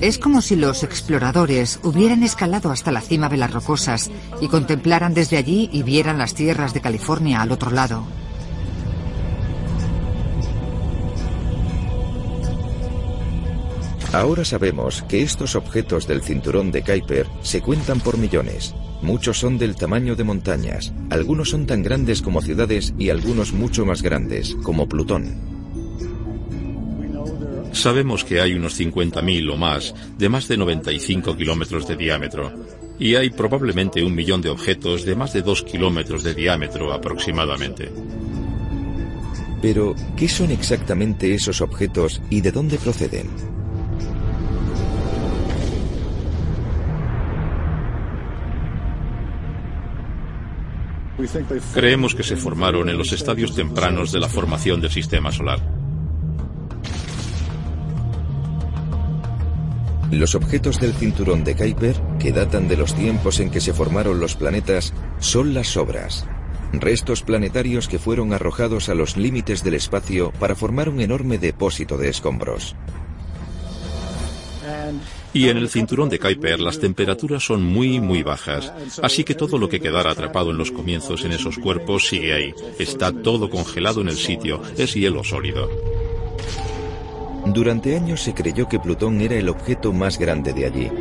Es 0.00 0.18
como 0.18 0.40
si 0.40 0.56
los 0.56 0.82
exploradores 0.82 1.80
hubieran 1.82 2.22
escalado 2.22 2.70
hasta 2.70 2.90
la 2.90 3.02
cima 3.02 3.28
de 3.28 3.36
las 3.36 3.52
rocosas 3.52 4.10
y 4.40 4.48
contemplaran 4.48 5.12
desde 5.12 5.36
allí 5.36 5.68
y 5.72 5.82
vieran 5.82 6.16
las 6.16 6.34
tierras 6.34 6.72
de 6.72 6.80
California 6.80 7.42
al 7.42 7.52
otro 7.52 7.70
lado. 7.70 8.06
Ahora 14.12 14.44
sabemos 14.46 15.02
que 15.02 15.22
estos 15.22 15.54
objetos 15.54 16.08
del 16.08 16.22
cinturón 16.22 16.72
de 16.72 16.82
Kuiper 16.82 17.26
se 17.42 17.60
cuentan 17.60 18.00
por 18.00 18.16
millones. 18.16 18.74
Muchos 19.02 19.38
son 19.38 19.58
del 19.58 19.76
tamaño 19.76 20.16
de 20.16 20.24
montañas, 20.24 20.94
algunos 21.10 21.50
son 21.50 21.66
tan 21.66 21.82
grandes 21.82 22.22
como 22.22 22.40
ciudades 22.40 22.94
y 22.98 23.10
algunos 23.10 23.52
mucho 23.52 23.84
más 23.84 24.00
grandes, 24.00 24.56
como 24.62 24.88
Plutón. 24.88 25.57
Sabemos 27.72 28.24
que 28.24 28.40
hay 28.40 28.54
unos 28.54 28.78
50.000 28.78 29.52
o 29.52 29.56
más 29.56 29.94
de 30.16 30.28
más 30.28 30.48
de 30.48 30.56
95 30.56 31.36
kilómetros 31.36 31.86
de 31.86 31.96
diámetro, 31.96 32.52
y 32.98 33.14
hay 33.14 33.30
probablemente 33.30 34.02
un 34.02 34.14
millón 34.14 34.42
de 34.42 34.48
objetos 34.48 35.04
de 35.04 35.14
más 35.14 35.32
de 35.32 35.42
2 35.42 35.62
kilómetros 35.62 36.22
de 36.22 36.34
diámetro 36.34 36.92
aproximadamente. 36.92 37.90
Pero, 39.60 39.94
¿qué 40.16 40.28
son 40.28 40.50
exactamente 40.50 41.34
esos 41.34 41.60
objetos 41.60 42.22
y 42.30 42.40
de 42.40 42.52
dónde 42.52 42.78
proceden? 42.78 43.28
Creemos 51.74 52.14
que 52.14 52.22
se 52.22 52.36
formaron 52.36 52.88
en 52.88 52.96
los 52.96 53.12
estadios 53.12 53.54
tempranos 53.54 54.12
de 54.12 54.20
la 54.20 54.28
formación 54.28 54.80
del 54.80 54.90
sistema 54.90 55.32
solar. 55.32 55.77
Los 60.10 60.34
objetos 60.34 60.80
del 60.80 60.94
cinturón 60.94 61.44
de 61.44 61.54
Kuiper, 61.54 61.96
que 62.18 62.32
datan 62.32 62.66
de 62.66 62.76
los 62.76 62.94
tiempos 62.94 63.40
en 63.40 63.50
que 63.50 63.60
se 63.60 63.74
formaron 63.74 64.20
los 64.20 64.36
planetas, 64.36 64.94
son 65.18 65.52
las 65.52 65.68
sobras, 65.68 66.26
restos 66.72 67.22
planetarios 67.22 67.88
que 67.88 67.98
fueron 67.98 68.32
arrojados 68.32 68.88
a 68.88 68.94
los 68.94 69.18
límites 69.18 69.62
del 69.62 69.74
espacio 69.74 70.32
para 70.38 70.54
formar 70.54 70.88
un 70.88 71.00
enorme 71.00 71.36
depósito 71.38 71.98
de 71.98 72.08
escombros. 72.08 72.74
Y 75.34 75.50
en 75.50 75.58
el 75.58 75.68
cinturón 75.68 76.08
de 76.08 76.18
Kuiper 76.18 76.58
las 76.60 76.80
temperaturas 76.80 77.44
son 77.44 77.62
muy, 77.62 78.00
muy 78.00 78.22
bajas, 78.22 78.72
así 79.02 79.24
que 79.24 79.34
todo 79.34 79.58
lo 79.58 79.68
que 79.68 79.80
quedara 79.80 80.10
atrapado 80.10 80.50
en 80.50 80.56
los 80.56 80.72
comienzos 80.72 81.24
en 81.24 81.32
esos 81.32 81.58
cuerpos 81.58 82.08
sigue 82.08 82.32
ahí. 82.32 82.54
Está 82.78 83.12
todo 83.12 83.50
congelado 83.50 84.00
en 84.00 84.08
el 84.08 84.16
sitio, 84.16 84.62
es 84.78 84.94
hielo 84.94 85.22
sólido. 85.22 85.68
Durante 87.54 87.96
años 87.96 88.22
se 88.22 88.34
creyó 88.34 88.68
que 88.68 88.78
Plutón 88.78 89.20
era 89.22 89.36
el 89.36 89.48
objeto 89.48 89.92
más 89.92 90.18
grande 90.18 90.52
de 90.52 90.66
allí. 90.66 90.92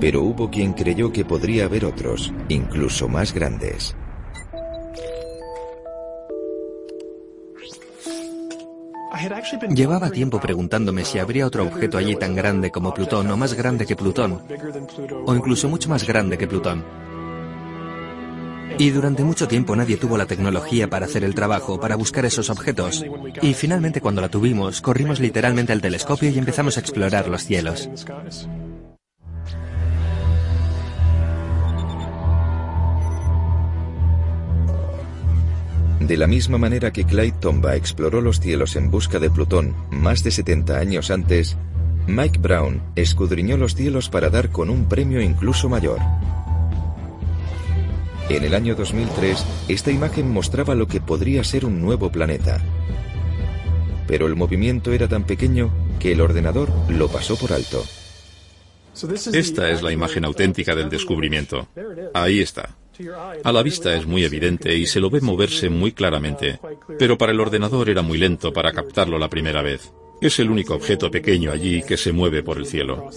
Pero 0.00 0.22
hubo 0.22 0.50
quien 0.50 0.72
creyó 0.72 1.12
que 1.12 1.24
podría 1.24 1.66
haber 1.66 1.84
otros, 1.84 2.32
incluso 2.48 3.08
más 3.08 3.32
grandes. 3.32 3.94
Llevaba 9.74 10.10
tiempo 10.10 10.40
preguntándome 10.40 11.04
si 11.04 11.18
habría 11.18 11.46
otro 11.46 11.64
objeto 11.64 11.98
allí 11.98 12.16
tan 12.16 12.34
grande 12.34 12.70
como 12.70 12.92
Plutón 12.92 13.30
o 13.30 13.36
más 13.36 13.54
grande 13.54 13.86
que 13.86 13.94
Plutón, 13.94 14.42
o 15.26 15.34
incluso 15.34 15.68
mucho 15.68 15.88
más 15.88 16.04
grande 16.06 16.38
que 16.38 16.48
Plutón. 16.48 16.84
Y 18.78 18.90
durante 18.90 19.24
mucho 19.24 19.48
tiempo 19.48 19.76
nadie 19.76 19.96
tuvo 19.96 20.16
la 20.16 20.26
tecnología 20.26 20.88
para 20.88 21.06
hacer 21.06 21.24
el 21.24 21.34
trabajo, 21.34 21.80
para 21.80 21.96
buscar 21.96 22.24
esos 22.24 22.50
objetos. 22.50 23.04
Y 23.42 23.54
finalmente 23.54 24.00
cuando 24.00 24.20
la 24.20 24.28
tuvimos, 24.28 24.80
corrimos 24.80 25.20
literalmente 25.20 25.72
al 25.72 25.80
telescopio 25.80 26.30
y 26.30 26.38
empezamos 26.38 26.76
a 26.76 26.80
explorar 26.80 27.28
los 27.28 27.44
cielos. 27.44 27.88
De 36.00 36.16
la 36.16 36.26
misma 36.26 36.58
manera 36.58 36.92
que 36.92 37.04
Clyde 37.04 37.36
Tomba 37.38 37.76
exploró 37.76 38.20
los 38.20 38.40
cielos 38.40 38.74
en 38.74 38.90
busca 38.90 39.20
de 39.20 39.30
Plutón 39.30 39.76
más 39.90 40.24
de 40.24 40.32
70 40.32 40.76
años 40.76 41.10
antes, 41.10 41.56
Mike 42.08 42.40
Brown 42.40 42.82
escudriñó 42.96 43.56
los 43.56 43.76
cielos 43.76 44.08
para 44.08 44.30
dar 44.30 44.50
con 44.50 44.70
un 44.70 44.86
premio 44.86 45.20
incluso 45.20 45.68
mayor. 45.68 46.00
En 48.30 48.44
el 48.44 48.54
año 48.54 48.76
2003, 48.76 49.44
esta 49.66 49.90
imagen 49.90 50.30
mostraba 50.30 50.76
lo 50.76 50.86
que 50.86 51.00
podría 51.00 51.42
ser 51.42 51.64
un 51.64 51.80
nuevo 51.82 52.12
planeta. 52.12 52.62
Pero 54.06 54.28
el 54.28 54.36
movimiento 54.36 54.92
era 54.92 55.08
tan 55.08 55.24
pequeño 55.24 55.72
que 55.98 56.12
el 56.12 56.20
ordenador 56.20 56.70
lo 56.88 57.08
pasó 57.08 57.36
por 57.36 57.52
alto. 57.52 57.84
Esta 59.32 59.70
es 59.70 59.82
la 59.82 59.90
imagen 59.90 60.24
auténtica 60.24 60.76
del 60.76 60.88
descubrimiento. 60.88 61.66
Ahí 62.14 62.38
está. 62.38 62.76
A 63.42 63.50
la 63.50 63.64
vista 63.64 63.96
es 63.96 64.06
muy 64.06 64.24
evidente 64.24 64.76
y 64.76 64.86
se 64.86 65.00
lo 65.00 65.10
ve 65.10 65.20
moverse 65.20 65.68
muy 65.68 65.90
claramente, 65.90 66.60
pero 67.00 67.18
para 67.18 67.32
el 67.32 67.40
ordenador 67.40 67.90
era 67.90 68.02
muy 68.02 68.18
lento 68.18 68.52
para 68.52 68.72
captarlo 68.72 69.18
la 69.18 69.28
primera 69.28 69.60
vez. 69.60 69.92
Es 70.20 70.38
el 70.38 70.50
único 70.50 70.74
objeto 70.74 71.10
pequeño 71.10 71.50
allí 71.50 71.82
que 71.82 71.96
se 71.96 72.12
mueve 72.12 72.44
por 72.44 72.58
el 72.58 72.66
cielo. 72.66 73.10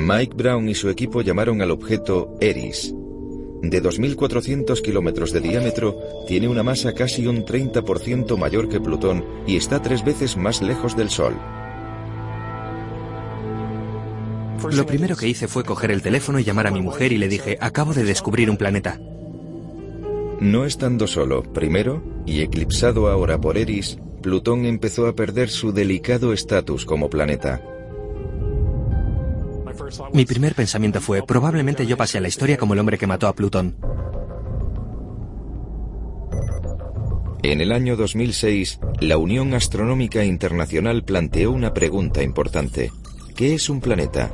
Mike 0.00 0.34
Brown 0.34 0.66
y 0.66 0.74
su 0.74 0.88
equipo 0.88 1.20
llamaron 1.20 1.60
al 1.60 1.70
objeto 1.70 2.34
Eris. 2.40 2.94
De 3.60 3.82
2.400 3.82 4.80
kilómetros 4.80 5.30
de 5.30 5.40
diámetro, 5.40 5.98
tiene 6.26 6.48
una 6.48 6.62
masa 6.62 6.94
casi 6.94 7.26
un 7.26 7.44
30% 7.44 8.38
mayor 8.38 8.70
que 8.70 8.80
Plutón 8.80 9.22
y 9.46 9.56
está 9.56 9.82
tres 9.82 10.02
veces 10.02 10.38
más 10.38 10.62
lejos 10.62 10.96
del 10.96 11.10
Sol. 11.10 11.34
Lo 14.72 14.86
primero 14.86 15.16
que 15.16 15.28
hice 15.28 15.48
fue 15.48 15.64
coger 15.64 15.90
el 15.90 16.00
teléfono 16.00 16.38
y 16.38 16.44
llamar 16.44 16.68
a 16.68 16.70
mi 16.70 16.80
mujer 16.80 17.12
y 17.12 17.18
le 17.18 17.28
dije, 17.28 17.58
acabo 17.60 17.92
de 17.92 18.04
descubrir 18.04 18.48
un 18.48 18.56
planeta. 18.56 18.98
No 20.40 20.64
estando 20.64 21.06
solo, 21.06 21.42
primero, 21.42 22.02
y 22.24 22.40
eclipsado 22.40 23.08
ahora 23.08 23.38
por 23.38 23.58
Eris, 23.58 23.98
Plutón 24.22 24.64
empezó 24.64 25.06
a 25.06 25.14
perder 25.14 25.50
su 25.50 25.72
delicado 25.72 26.32
estatus 26.32 26.86
como 26.86 27.10
planeta. 27.10 27.62
Mi 30.12 30.24
primer 30.24 30.54
pensamiento 30.54 31.00
fue, 31.00 31.22
probablemente 31.22 31.86
yo 31.86 31.96
pasé 31.96 32.18
a 32.18 32.20
la 32.20 32.28
historia 32.28 32.56
como 32.56 32.74
el 32.74 32.80
hombre 32.80 32.98
que 32.98 33.06
mató 33.06 33.28
a 33.28 33.34
Plutón. 33.34 33.76
En 37.42 37.60
el 37.62 37.72
año 37.72 37.96
2006, 37.96 38.80
la 39.00 39.16
Unión 39.16 39.54
Astronómica 39.54 40.24
Internacional 40.24 41.04
planteó 41.04 41.52
una 41.52 41.72
pregunta 41.72 42.22
importante. 42.22 42.92
¿Qué 43.34 43.54
es 43.54 43.70
un 43.70 43.80
planeta? 43.80 44.30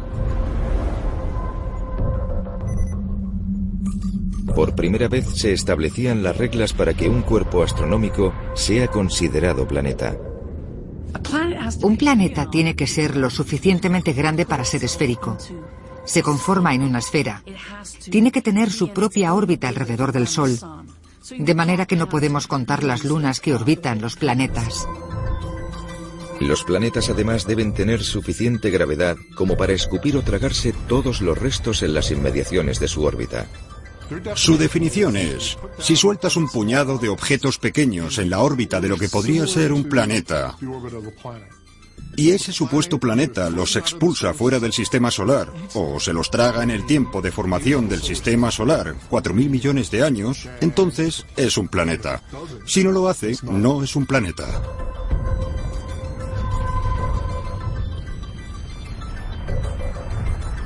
Por 4.56 4.74
primera 4.74 5.06
vez 5.06 5.26
se 5.26 5.52
establecían 5.52 6.22
las 6.22 6.36
reglas 6.36 6.72
para 6.72 6.94
que 6.94 7.08
un 7.08 7.22
cuerpo 7.22 7.62
astronómico 7.62 8.34
sea 8.54 8.88
considerado 8.88 9.68
planeta. 9.68 10.16
Un 11.82 11.96
planeta 11.96 12.48
tiene 12.50 12.76
que 12.76 12.86
ser 12.86 13.16
lo 13.16 13.30
suficientemente 13.30 14.12
grande 14.12 14.46
para 14.46 14.64
ser 14.64 14.84
esférico. 14.84 15.36
Se 16.04 16.22
conforma 16.22 16.74
en 16.74 16.82
una 16.82 17.00
esfera. 17.00 17.42
Tiene 18.10 18.30
que 18.30 18.42
tener 18.42 18.70
su 18.70 18.92
propia 18.92 19.34
órbita 19.34 19.68
alrededor 19.68 20.12
del 20.12 20.28
Sol, 20.28 20.58
de 21.36 21.54
manera 21.54 21.86
que 21.86 21.96
no 21.96 22.08
podemos 22.08 22.46
contar 22.46 22.84
las 22.84 23.04
lunas 23.04 23.40
que 23.40 23.54
orbitan 23.54 24.00
los 24.00 24.16
planetas. 24.16 24.86
Los 26.40 26.64
planetas 26.64 27.08
además 27.08 27.46
deben 27.46 27.72
tener 27.72 28.02
suficiente 28.02 28.70
gravedad 28.70 29.16
como 29.34 29.56
para 29.56 29.72
escupir 29.72 30.16
o 30.16 30.22
tragarse 30.22 30.74
todos 30.86 31.22
los 31.22 31.38
restos 31.38 31.82
en 31.82 31.94
las 31.94 32.10
inmediaciones 32.10 32.78
de 32.78 32.88
su 32.88 33.04
órbita. 33.04 33.46
Su 34.34 34.56
definición 34.56 35.16
es, 35.16 35.58
si 35.78 35.96
sueltas 35.96 36.36
un 36.36 36.48
puñado 36.48 36.98
de 36.98 37.08
objetos 37.08 37.58
pequeños 37.58 38.18
en 38.18 38.30
la 38.30 38.40
órbita 38.40 38.80
de 38.80 38.88
lo 38.88 38.96
que 38.96 39.08
podría 39.08 39.46
ser 39.46 39.72
un 39.72 39.84
planeta, 39.84 40.56
y 42.16 42.30
ese 42.30 42.52
supuesto 42.52 42.98
planeta 42.98 43.50
los 43.50 43.76
expulsa 43.76 44.32
fuera 44.32 44.58
del 44.58 44.72
sistema 44.72 45.10
solar, 45.10 45.52
o 45.74 46.00
se 46.00 46.12
los 46.12 46.30
traga 46.30 46.62
en 46.62 46.70
el 46.70 46.86
tiempo 46.86 47.20
de 47.20 47.30
formación 47.30 47.88
del 47.88 48.02
sistema 48.02 48.50
solar, 48.50 48.94
4.000 49.10 49.50
millones 49.50 49.90
de 49.90 50.02
años, 50.02 50.48
entonces 50.60 51.26
es 51.36 51.58
un 51.58 51.68
planeta. 51.68 52.22
Si 52.64 52.82
no 52.82 52.90
lo 52.90 53.08
hace, 53.08 53.36
no 53.42 53.82
es 53.82 53.96
un 53.96 54.06
planeta. 54.06 54.46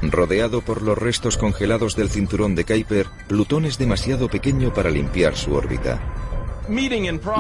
Rodeado 0.02 0.62
por 0.62 0.82
los 0.82 0.96
restos 0.96 1.36
congelados 1.36 1.94
del 1.96 2.08
cinturón 2.08 2.54
de 2.54 2.64
Kuiper, 2.64 3.06
Plutón 3.28 3.66
es 3.66 3.78
demasiado 3.78 4.28
pequeño 4.28 4.72
para 4.72 4.90
limpiar 4.90 5.36
su 5.36 5.54
órbita. 5.54 6.00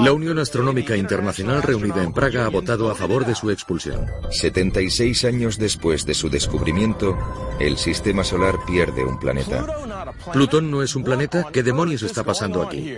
La 0.02 0.12
Unión 0.12 0.40
Astronómica 0.40 0.96
Internacional 0.96 1.62
reunida 1.62 2.02
en 2.02 2.12
Praga 2.12 2.46
ha 2.46 2.48
votado 2.48 2.90
a 2.90 2.96
favor 2.96 3.24
de 3.24 3.36
su 3.36 3.50
expulsión. 3.50 4.06
76 4.30 5.24
años 5.24 5.56
después 5.56 6.04
de 6.04 6.14
su 6.14 6.28
descubrimiento, 6.28 7.16
el 7.60 7.78
sistema 7.78 8.24
solar 8.24 8.56
pierde 8.66 9.04
un 9.04 9.20
planeta. 9.20 9.64
Plutón 10.32 10.70
no 10.70 10.82
es 10.82 10.96
un 10.96 11.04
planeta. 11.04 11.46
¿Qué 11.52 11.62
demonios 11.62 12.02
está 12.02 12.24
pasando 12.24 12.62
aquí? 12.62 12.96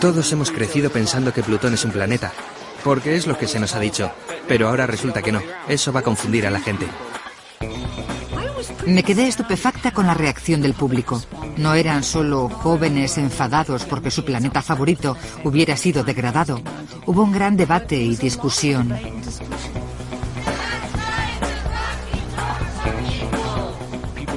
Todos 0.00 0.30
hemos 0.32 0.52
crecido 0.52 0.90
pensando 0.90 1.32
que 1.32 1.42
Plutón 1.42 1.74
es 1.74 1.84
un 1.84 1.90
planeta, 1.90 2.32
porque 2.84 3.16
es 3.16 3.26
lo 3.26 3.36
que 3.36 3.48
se 3.48 3.58
nos 3.58 3.74
ha 3.74 3.80
dicho. 3.80 4.12
Pero 4.46 4.68
ahora 4.68 4.86
resulta 4.86 5.22
que 5.22 5.32
no. 5.32 5.42
Eso 5.68 5.92
va 5.92 6.00
a 6.00 6.04
confundir 6.04 6.46
a 6.46 6.50
la 6.50 6.60
gente. 6.60 6.86
Me 8.86 9.02
quedé 9.02 9.28
estupefacta 9.28 9.92
con 9.92 10.06
la 10.06 10.14
reacción 10.14 10.62
del 10.62 10.74
público. 10.74 11.22
No 11.56 11.74
eran 11.74 12.02
solo 12.02 12.48
jóvenes 12.48 13.18
enfadados 13.18 13.84
porque 13.84 14.10
su 14.10 14.24
planeta 14.24 14.62
favorito 14.62 15.16
hubiera 15.44 15.76
sido 15.76 16.02
degradado. 16.02 16.60
Hubo 17.06 17.22
un 17.22 17.32
gran 17.32 17.56
debate 17.56 17.96
y 17.96 18.16
discusión. 18.16 18.94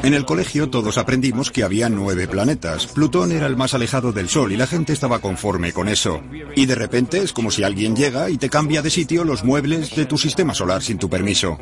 En 0.04 0.14
el 0.14 0.26
colegio 0.26 0.70
todos 0.70 0.98
aprendimos 0.98 1.50
que 1.50 1.64
había 1.64 1.88
nueve 1.88 2.28
planetas. 2.28 2.88
Plutón 2.88 3.32
era 3.32 3.48
el 3.48 3.56
más 3.56 3.74
alejado 3.74 4.12
del 4.12 4.28
Sol 4.28 4.52
y 4.52 4.58
la 4.58 4.68
gente 4.68 4.92
estaba 4.92 5.20
conforme 5.20 5.72
con 5.72 5.88
eso. 5.88 6.22
Y 6.58 6.66
de 6.66 6.76
repente 6.76 7.20
es 7.20 7.32
como 7.32 7.52
si 7.52 7.64
alguien 7.64 7.96
llega 7.96 8.30
y 8.30 8.38
te 8.38 8.50
cambia 8.50 8.82
de 8.82 8.90
sitio 8.90 9.24
los 9.24 9.46
muebles 9.46 9.96
de 9.96 10.06
tu 10.06 10.18
sistema 10.18 10.54
solar 10.54 10.84
sin 10.84 10.98
tu 10.98 11.10
permiso. 11.10 11.58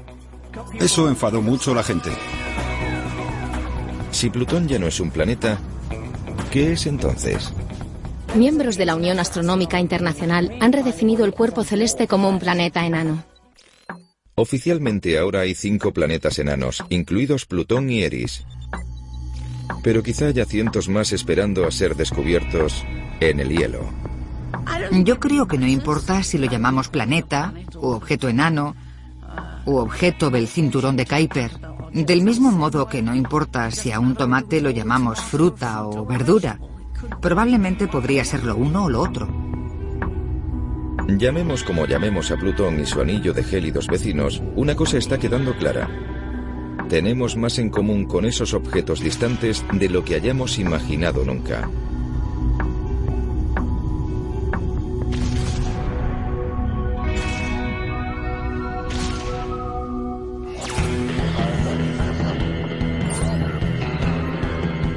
Eso 0.80 1.08
enfadó 1.08 1.44
mucho 1.44 1.72
a 1.72 1.76
la 1.76 1.84
gente. 1.84 2.10
Si 4.22 4.30
Plutón 4.30 4.68
ya 4.68 4.78
no 4.78 4.86
es 4.86 5.00
un 5.00 5.10
planeta, 5.10 5.58
¿qué 6.52 6.74
es 6.74 6.86
entonces? 6.86 7.52
Miembros 8.36 8.78
de 8.78 8.86
la 8.86 8.96
Unión 8.96 9.18
Astronómica 9.18 9.80
Internacional 9.80 10.56
han 10.60 10.72
redefinido 10.72 11.26
el 11.26 11.34
cuerpo 11.34 11.64
celeste 11.64 12.08
como 12.08 12.30
un 12.30 12.38
planeta 12.38 12.86
enano. 12.86 13.24
Oficialmente 14.36 15.18
ahora 15.18 15.40
hay 15.40 15.56
cinco 15.56 15.92
planetas 15.92 16.38
enanos, 16.38 16.84
incluidos 16.90 17.48
Plutón 17.48 17.90
y 17.90 18.04
Eris. 18.04 18.46
Pero 19.82 20.04
quizá 20.04 20.28
haya 20.28 20.46
cientos 20.46 20.88
más 20.88 21.14
esperando 21.14 21.66
a 21.66 21.72
ser 21.72 21.96
descubiertos 21.96 22.86
en 23.22 23.40
el 23.40 23.50
hielo. 23.50 23.90
Yo 25.04 25.20
creo 25.20 25.48
que 25.48 25.58
no 25.58 25.66
importa 25.66 26.22
si 26.22 26.38
lo 26.38 26.46
llamamos 26.46 26.90
planeta, 26.90 27.56
o 27.76 27.96
objeto 27.96 28.30
enano, 28.30 28.76
o 29.66 29.82
objeto 29.82 30.30
del 30.30 30.48
cinturón 30.48 30.96
de 30.96 31.08
Kuiper. 31.08 31.71
Del 31.94 32.24
mismo 32.24 32.52
modo 32.52 32.88
que 32.88 33.02
no 33.02 33.14
importa 33.14 33.70
si 33.70 33.92
a 33.92 34.00
un 34.00 34.16
tomate 34.16 34.62
lo 34.62 34.70
llamamos 34.70 35.20
fruta 35.20 35.86
o 35.86 36.06
verdura. 36.06 36.58
Probablemente 37.22 37.88
podría 37.88 38.24
ser 38.24 38.46
lo 38.46 38.56
uno 38.56 38.86
o 38.86 38.90
lo 38.90 39.02
otro. 39.02 39.28
Llamemos 41.08 41.64
como 41.64 41.86
llamemos 41.86 42.32
a 42.32 42.38
Plutón 42.38 42.80
y 42.80 42.86
su 42.86 43.02
anillo 43.02 43.34
de 43.34 43.44
gélidos 43.44 43.88
vecinos, 43.88 44.42
una 44.56 44.76
cosa 44.76 44.98
está 44.98 45.18
quedando 45.18 45.54
clara. 45.58 45.90
Tenemos 46.88 47.36
más 47.36 47.60
en 47.60 47.70
común 47.70 48.06
con 48.06 48.24
esos 48.26 48.54
objetos 48.54 49.02
distantes 49.02 49.66
de 49.74 49.90
lo 49.90 50.06
que 50.06 50.16
hayamos 50.16 50.60
imaginado 50.60 51.26
nunca. 51.26 51.70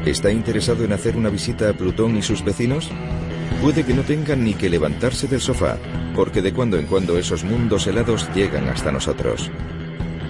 ¿Está 0.07 0.31
interesado 0.31 0.85
en 0.85 0.93
hacer 0.93 1.17
una 1.17 1.31
visita 1.31 1.71
a 1.71 1.73
Plutón 1.73 2.19
y 2.19 2.23
sus 2.23 2.45
vecinos? 2.45 2.91
Puede 3.63 3.85
que 3.87 3.95
no 3.95 4.03
tengan 4.03 4.45
ni 4.45 4.53
que 4.53 4.69
levantarse 4.69 5.29
del 5.29 5.41
sofá, 5.41 5.79
porque 6.15 6.43
de 6.43 6.53
cuando 6.53 6.79
en 6.79 6.85
cuando 6.85 7.17
esos 7.17 7.43
mundos 7.43 7.87
helados 7.87 8.29
llegan 8.35 8.69
hasta 8.69 8.93
nosotros. 8.93 9.51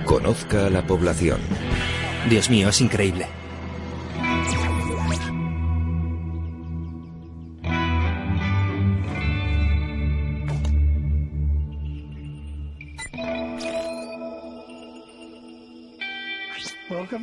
Conozca 0.04 0.66
a 0.66 0.70
la 0.70 0.87
población. 0.87 1.40
Dios 2.30 2.50
mío, 2.50 2.68
es 2.68 2.80
increíble. 2.80 3.26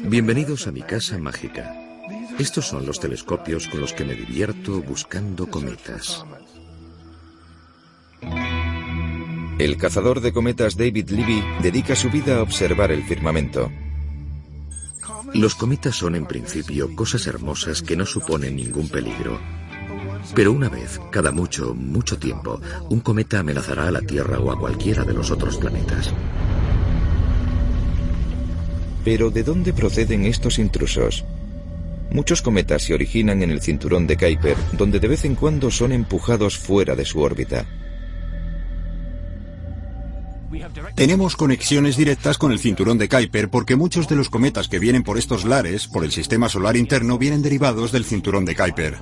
Bienvenidos 0.04 0.68
a 0.68 0.74
mi 0.74 0.82
casa 0.82 1.18
mágica. 1.18 1.91
Estos 2.42 2.70
son 2.70 2.88
los 2.88 3.00
telescopios 3.00 3.68
con 3.68 3.82
los 3.82 3.94
que 3.94 4.04
me 4.04 4.16
divierto 4.16 4.82
buscando 4.82 5.46
cometas. 5.46 6.26
El 9.60 9.78
cazador 9.78 10.22
de 10.22 10.34
cometas 10.34 10.76
David 10.76 11.12
Levy 11.12 11.44
dedica 11.62 11.96
su 11.96 12.10
vida 12.10 12.38
a 12.38 12.42
observar 12.42 12.92
el 12.92 13.04
firmamento. 13.04 13.72
Los 15.36 15.54
cometas 15.54 15.96
son 15.96 16.16
en 16.16 16.26
principio 16.26 16.96
cosas 16.96 17.28
hermosas 17.28 17.84
que 17.84 17.96
no 17.96 18.08
suponen 18.08 18.56
ningún 18.56 18.90
peligro. 18.90 19.40
Pero 20.34 20.52
una 20.52 20.68
vez, 20.68 21.00
cada 21.12 21.32
mucho, 21.32 21.76
mucho 21.76 22.18
tiempo, 22.18 22.60
un 22.90 23.02
cometa 23.02 23.42
amenazará 23.42 23.88
a 23.88 23.92
la 23.92 24.02
Tierra 24.02 24.40
o 24.40 24.52
a 24.52 24.58
cualquiera 24.58 25.04
de 25.04 25.14
los 25.14 25.30
otros 25.30 25.58
planetas. 25.58 26.12
Pero 29.06 29.30
¿de 29.30 29.44
dónde 29.44 29.74
proceden 29.74 30.26
estos 30.26 30.58
intrusos? 30.58 31.24
Muchos 32.12 32.42
cometas 32.42 32.84
se 32.84 32.94
originan 32.94 33.42
en 33.42 33.52
el 33.52 33.62
cinturón 33.62 34.06
de 34.06 34.18
Kuiper, 34.18 34.58
donde 34.74 35.00
de 35.00 35.08
vez 35.08 35.24
en 35.24 35.36
cuando 35.36 35.72
son 35.72 35.94
empujados 35.94 36.58
fuera 36.58 36.96
de 36.96 37.06
su 37.06 37.22
órbita. 37.22 37.66
Tenemos 40.96 41.38
conexiones 41.38 41.96
directas 41.96 42.38
con 42.38 42.52
el 42.52 42.60
cinturón 42.60 42.98
de 42.98 43.08
Kuiper 43.08 43.50
porque 43.50 43.78
muchos 43.78 44.10
de 44.10 44.18
los 44.18 44.30
cometas 44.30 44.68
que 44.68 44.80
vienen 44.80 45.04
por 45.04 45.18
estos 45.18 45.46
lares, 45.46 45.88
por 45.88 46.04
el 46.04 46.12
sistema 46.12 46.50
solar 46.50 46.76
interno, 46.76 47.18
vienen 47.18 47.42
derivados 47.42 47.94
del 47.94 48.04
cinturón 48.04 48.44
de 48.44 48.56
Kuiper. 48.56 48.98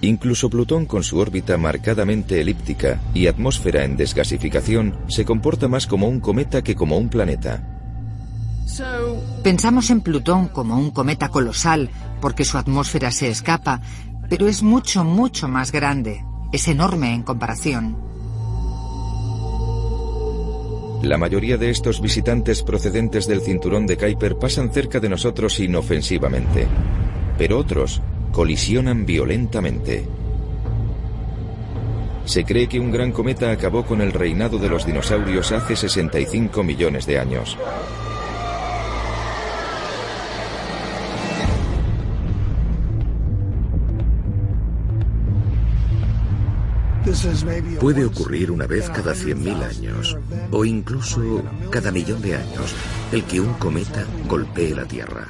Incluso 0.00 0.48
Plutón 0.50 0.86
con 0.86 1.04
su 1.04 1.18
órbita 1.18 1.58
marcadamente 1.58 2.40
elíptica 2.40 3.00
y 3.14 3.26
atmósfera 3.26 3.84
en 3.84 3.96
desgasificación 3.96 4.96
se 5.08 5.24
comporta 5.24 5.68
más 5.68 5.86
como 5.86 6.08
un 6.08 6.20
cometa 6.20 6.64
que 6.64 6.74
como 6.74 6.96
un 6.96 7.08
planeta. 7.08 7.71
Pensamos 9.42 9.90
en 9.90 10.00
Plutón 10.00 10.48
como 10.48 10.76
un 10.78 10.90
cometa 10.90 11.28
colosal 11.28 11.90
porque 12.20 12.44
su 12.44 12.58
atmósfera 12.58 13.10
se 13.10 13.28
escapa, 13.28 13.80
pero 14.28 14.48
es 14.48 14.62
mucho, 14.62 15.04
mucho 15.04 15.48
más 15.48 15.72
grande. 15.72 16.24
Es 16.52 16.68
enorme 16.68 17.14
en 17.14 17.22
comparación. 17.22 17.96
La 21.02 21.18
mayoría 21.18 21.56
de 21.56 21.70
estos 21.70 22.00
visitantes 22.00 22.62
procedentes 22.62 23.26
del 23.26 23.40
cinturón 23.40 23.86
de 23.86 23.96
Kuiper 23.96 24.36
pasan 24.36 24.72
cerca 24.72 25.00
de 25.00 25.08
nosotros 25.08 25.58
inofensivamente, 25.58 26.68
pero 27.36 27.58
otros 27.58 28.00
colisionan 28.30 29.04
violentamente. 29.04 30.06
Se 32.24 32.44
cree 32.44 32.68
que 32.68 32.78
un 32.78 32.92
gran 32.92 33.10
cometa 33.10 33.50
acabó 33.50 33.84
con 33.84 34.00
el 34.00 34.12
reinado 34.12 34.58
de 34.58 34.68
los 34.68 34.86
dinosaurios 34.86 35.50
hace 35.50 35.74
65 35.74 36.62
millones 36.62 37.04
de 37.06 37.18
años. 37.18 37.58
Puede 47.80 48.04
ocurrir 48.04 48.50
una 48.50 48.66
vez 48.66 48.88
cada 48.88 49.12
100.000 49.12 49.62
años, 49.62 50.16
o 50.50 50.64
incluso 50.64 51.42
cada 51.70 51.90
millón 51.90 52.22
de 52.22 52.36
años, 52.36 52.74
el 53.12 53.24
que 53.24 53.40
un 53.40 53.52
cometa 53.54 54.04
golpee 54.28 54.74
la 54.74 54.86
Tierra. 54.86 55.28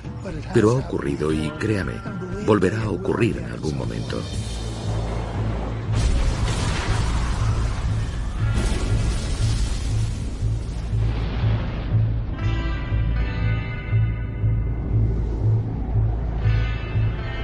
Pero 0.54 0.70
ha 0.70 0.74
ocurrido 0.74 1.32
y 1.32 1.50
créame, 1.58 1.94
volverá 2.46 2.82
a 2.82 2.90
ocurrir 2.90 3.38
en 3.38 3.46
algún 3.46 3.76
momento. 3.76 4.20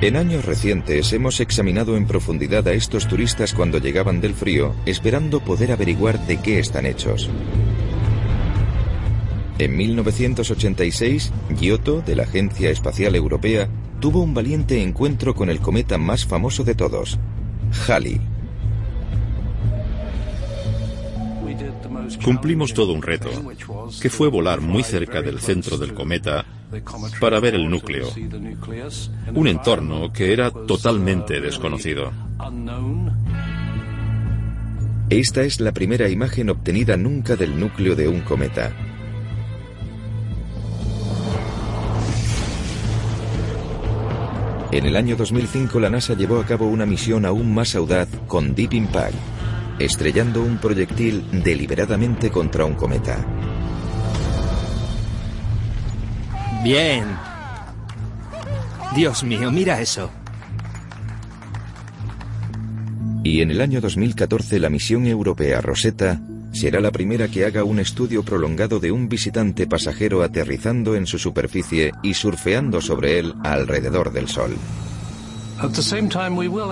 En 0.00 0.14
años 0.14 0.44
recientes 0.44 1.12
hemos 1.12 1.40
examinado 1.40 1.96
en 1.96 2.06
profundidad 2.06 2.68
a 2.68 2.72
estos 2.72 3.08
turistas 3.08 3.52
cuando 3.52 3.78
llegaban 3.78 4.20
del 4.20 4.32
frío, 4.32 4.76
esperando 4.86 5.40
poder 5.40 5.72
averiguar 5.72 6.24
de 6.24 6.36
qué 6.36 6.60
están 6.60 6.86
hechos. 6.86 7.28
En 9.58 9.76
1986, 9.76 11.32
Giotto, 11.58 12.00
de 12.02 12.14
la 12.14 12.22
Agencia 12.22 12.70
Espacial 12.70 13.16
Europea, 13.16 13.68
tuvo 13.98 14.22
un 14.22 14.34
valiente 14.34 14.80
encuentro 14.80 15.34
con 15.34 15.50
el 15.50 15.58
cometa 15.58 15.98
más 15.98 16.24
famoso 16.24 16.62
de 16.62 16.76
todos, 16.76 17.18
Halley. 17.88 18.20
Cumplimos 22.24 22.72
todo 22.72 22.92
un 22.92 23.02
reto, 23.02 23.30
que 24.00 24.10
fue 24.10 24.28
volar 24.28 24.60
muy 24.60 24.84
cerca 24.84 25.22
del 25.22 25.40
centro 25.40 25.76
del 25.76 25.92
cometa 25.92 26.46
para 27.20 27.40
ver 27.40 27.54
el 27.54 27.68
núcleo, 27.68 28.08
un 29.34 29.48
entorno 29.48 30.12
que 30.12 30.32
era 30.32 30.50
totalmente 30.50 31.40
desconocido. 31.40 32.12
Esta 35.10 35.42
es 35.42 35.60
la 35.60 35.72
primera 35.72 36.08
imagen 36.08 36.50
obtenida 36.50 36.96
nunca 36.96 37.34
del 37.36 37.58
núcleo 37.58 37.96
de 37.96 38.08
un 38.08 38.20
cometa. 38.20 38.72
En 44.70 44.84
el 44.84 44.96
año 44.96 45.16
2005 45.16 45.80
la 45.80 45.88
NASA 45.88 46.12
llevó 46.12 46.38
a 46.38 46.44
cabo 46.44 46.66
una 46.66 46.84
misión 46.84 47.24
aún 47.24 47.54
más 47.54 47.74
audaz 47.74 48.08
con 48.26 48.54
Deep 48.54 48.74
Impact, 48.74 49.14
estrellando 49.78 50.42
un 50.42 50.58
proyectil 50.58 51.24
deliberadamente 51.42 52.30
contra 52.30 52.66
un 52.66 52.74
cometa. 52.74 53.47
Bien. 56.62 57.04
Dios 58.94 59.22
mío, 59.22 59.50
mira 59.50 59.80
eso. 59.80 60.10
Y 63.22 63.42
en 63.42 63.50
el 63.50 63.60
año 63.60 63.80
2014 63.80 64.58
la 64.58 64.70
misión 64.70 65.06
europea 65.06 65.60
Rosetta 65.60 66.20
será 66.52 66.80
la 66.80 66.90
primera 66.90 67.28
que 67.28 67.44
haga 67.44 67.62
un 67.62 67.78
estudio 67.78 68.22
prolongado 68.22 68.80
de 68.80 68.90
un 68.90 69.08
visitante 69.08 69.66
pasajero 69.66 70.22
aterrizando 70.22 70.96
en 70.96 71.06
su 71.06 71.18
superficie 71.18 71.92
y 72.02 72.14
surfeando 72.14 72.80
sobre 72.80 73.18
él 73.18 73.34
alrededor 73.44 74.12
del 74.12 74.28
Sol. 74.28 74.56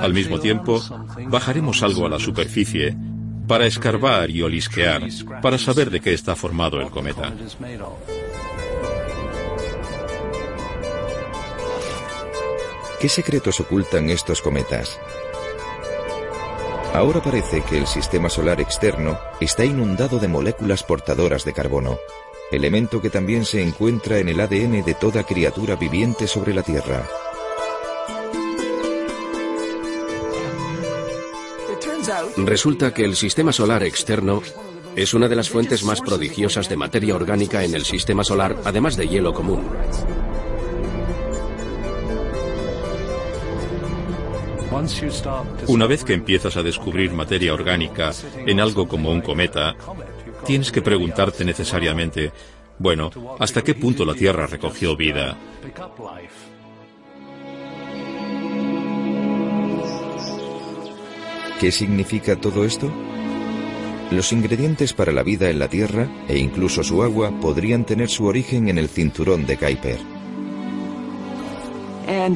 Al 0.00 0.14
mismo 0.14 0.38
tiempo, 0.38 0.82
bajaremos 1.28 1.82
algo 1.82 2.06
a 2.06 2.08
la 2.08 2.18
superficie 2.18 2.96
para 3.46 3.66
escarbar 3.66 4.30
y 4.30 4.42
olisquear, 4.42 5.02
para 5.42 5.58
saber 5.58 5.90
de 5.90 6.00
qué 6.00 6.14
está 6.14 6.34
formado 6.34 6.80
el 6.80 6.90
cometa. 6.90 7.32
¿Qué 13.00 13.10
secretos 13.10 13.60
ocultan 13.60 14.08
estos 14.08 14.40
cometas? 14.40 14.98
Ahora 16.94 17.22
parece 17.22 17.60
que 17.60 17.76
el 17.76 17.86
sistema 17.86 18.30
solar 18.30 18.58
externo 18.58 19.18
está 19.38 19.66
inundado 19.66 20.18
de 20.18 20.28
moléculas 20.28 20.82
portadoras 20.82 21.44
de 21.44 21.52
carbono, 21.52 21.98
elemento 22.50 23.02
que 23.02 23.10
también 23.10 23.44
se 23.44 23.60
encuentra 23.60 24.18
en 24.18 24.30
el 24.30 24.40
ADN 24.40 24.82
de 24.82 24.94
toda 24.94 25.24
criatura 25.24 25.76
viviente 25.76 26.26
sobre 26.26 26.54
la 26.54 26.62
Tierra. 26.62 27.06
Resulta 32.38 32.94
que 32.94 33.04
el 33.04 33.14
sistema 33.14 33.52
solar 33.52 33.82
externo 33.82 34.40
es 34.94 35.12
una 35.12 35.28
de 35.28 35.36
las 35.36 35.50
fuentes 35.50 35.84
más 35.84 36.00
prodigiosas 36.00 36.70
de 36.70 36.78
materia 36.78 37.14
orgánica 37.14 37.62
en 37.62 37.74
el 37.74 37.84
sistema 37.84 38.24
solar, 38.24 38.56
además 38.64 38.96
de 38.96 39.06
hielo 39.06 39.34
común. 39.34 39.66
Una 45.68 45.86
vez 45.86 46.04
que 46.04 46.14
empiezas 46.14 46.56
a 46.56 46.62
descubrir 46.62 47.12
materia 47.12 47.54
orgánica 47.54 48.12
en 48.46 48.60
algo 48.60 48.88
como 48.88 49.10
un 49.10 49.20
cometa, 49.20 49.74
tienes 50.44 50.72
que 50.72 50.82
preguntarte 50.82 51.44
necesariamente, 51.44 52.32
bueno, 52.78 53.10
¿hasta 53.38 53.62
qué 53.62 53.74
punto 53.74 54.04
la 54.04 54.14
Tierra 54.14 54.46
recogió 54.46 54.96
vida? 54.96 55.36
¿Qué 61.60 61.72
significa 61.72 62.36
todo 62.36 62.64
esto? 62.64 62.92
Los 64.10 64.32
ingredientes 64.32 64.92
para 64.92 65.10
la 65.10 65.22
vida 65.22 65.50
en 65.50 65.58
la 65.58 65.68
Tierra, 65.68 66.06
e 66.28 66.38
incluso 66.38 66.84
su 66.84 67.02
agua, 67.02 67.32
podrían 67.40 67.84
tener 67.84 68.08
su 68.08 68.26
origen 68.26 68.68
en 68.68 68.78
el 68.78 68.88
cinturón 68.88 69.46
de 69.46 69.56
Kuiper. 69.56 70.15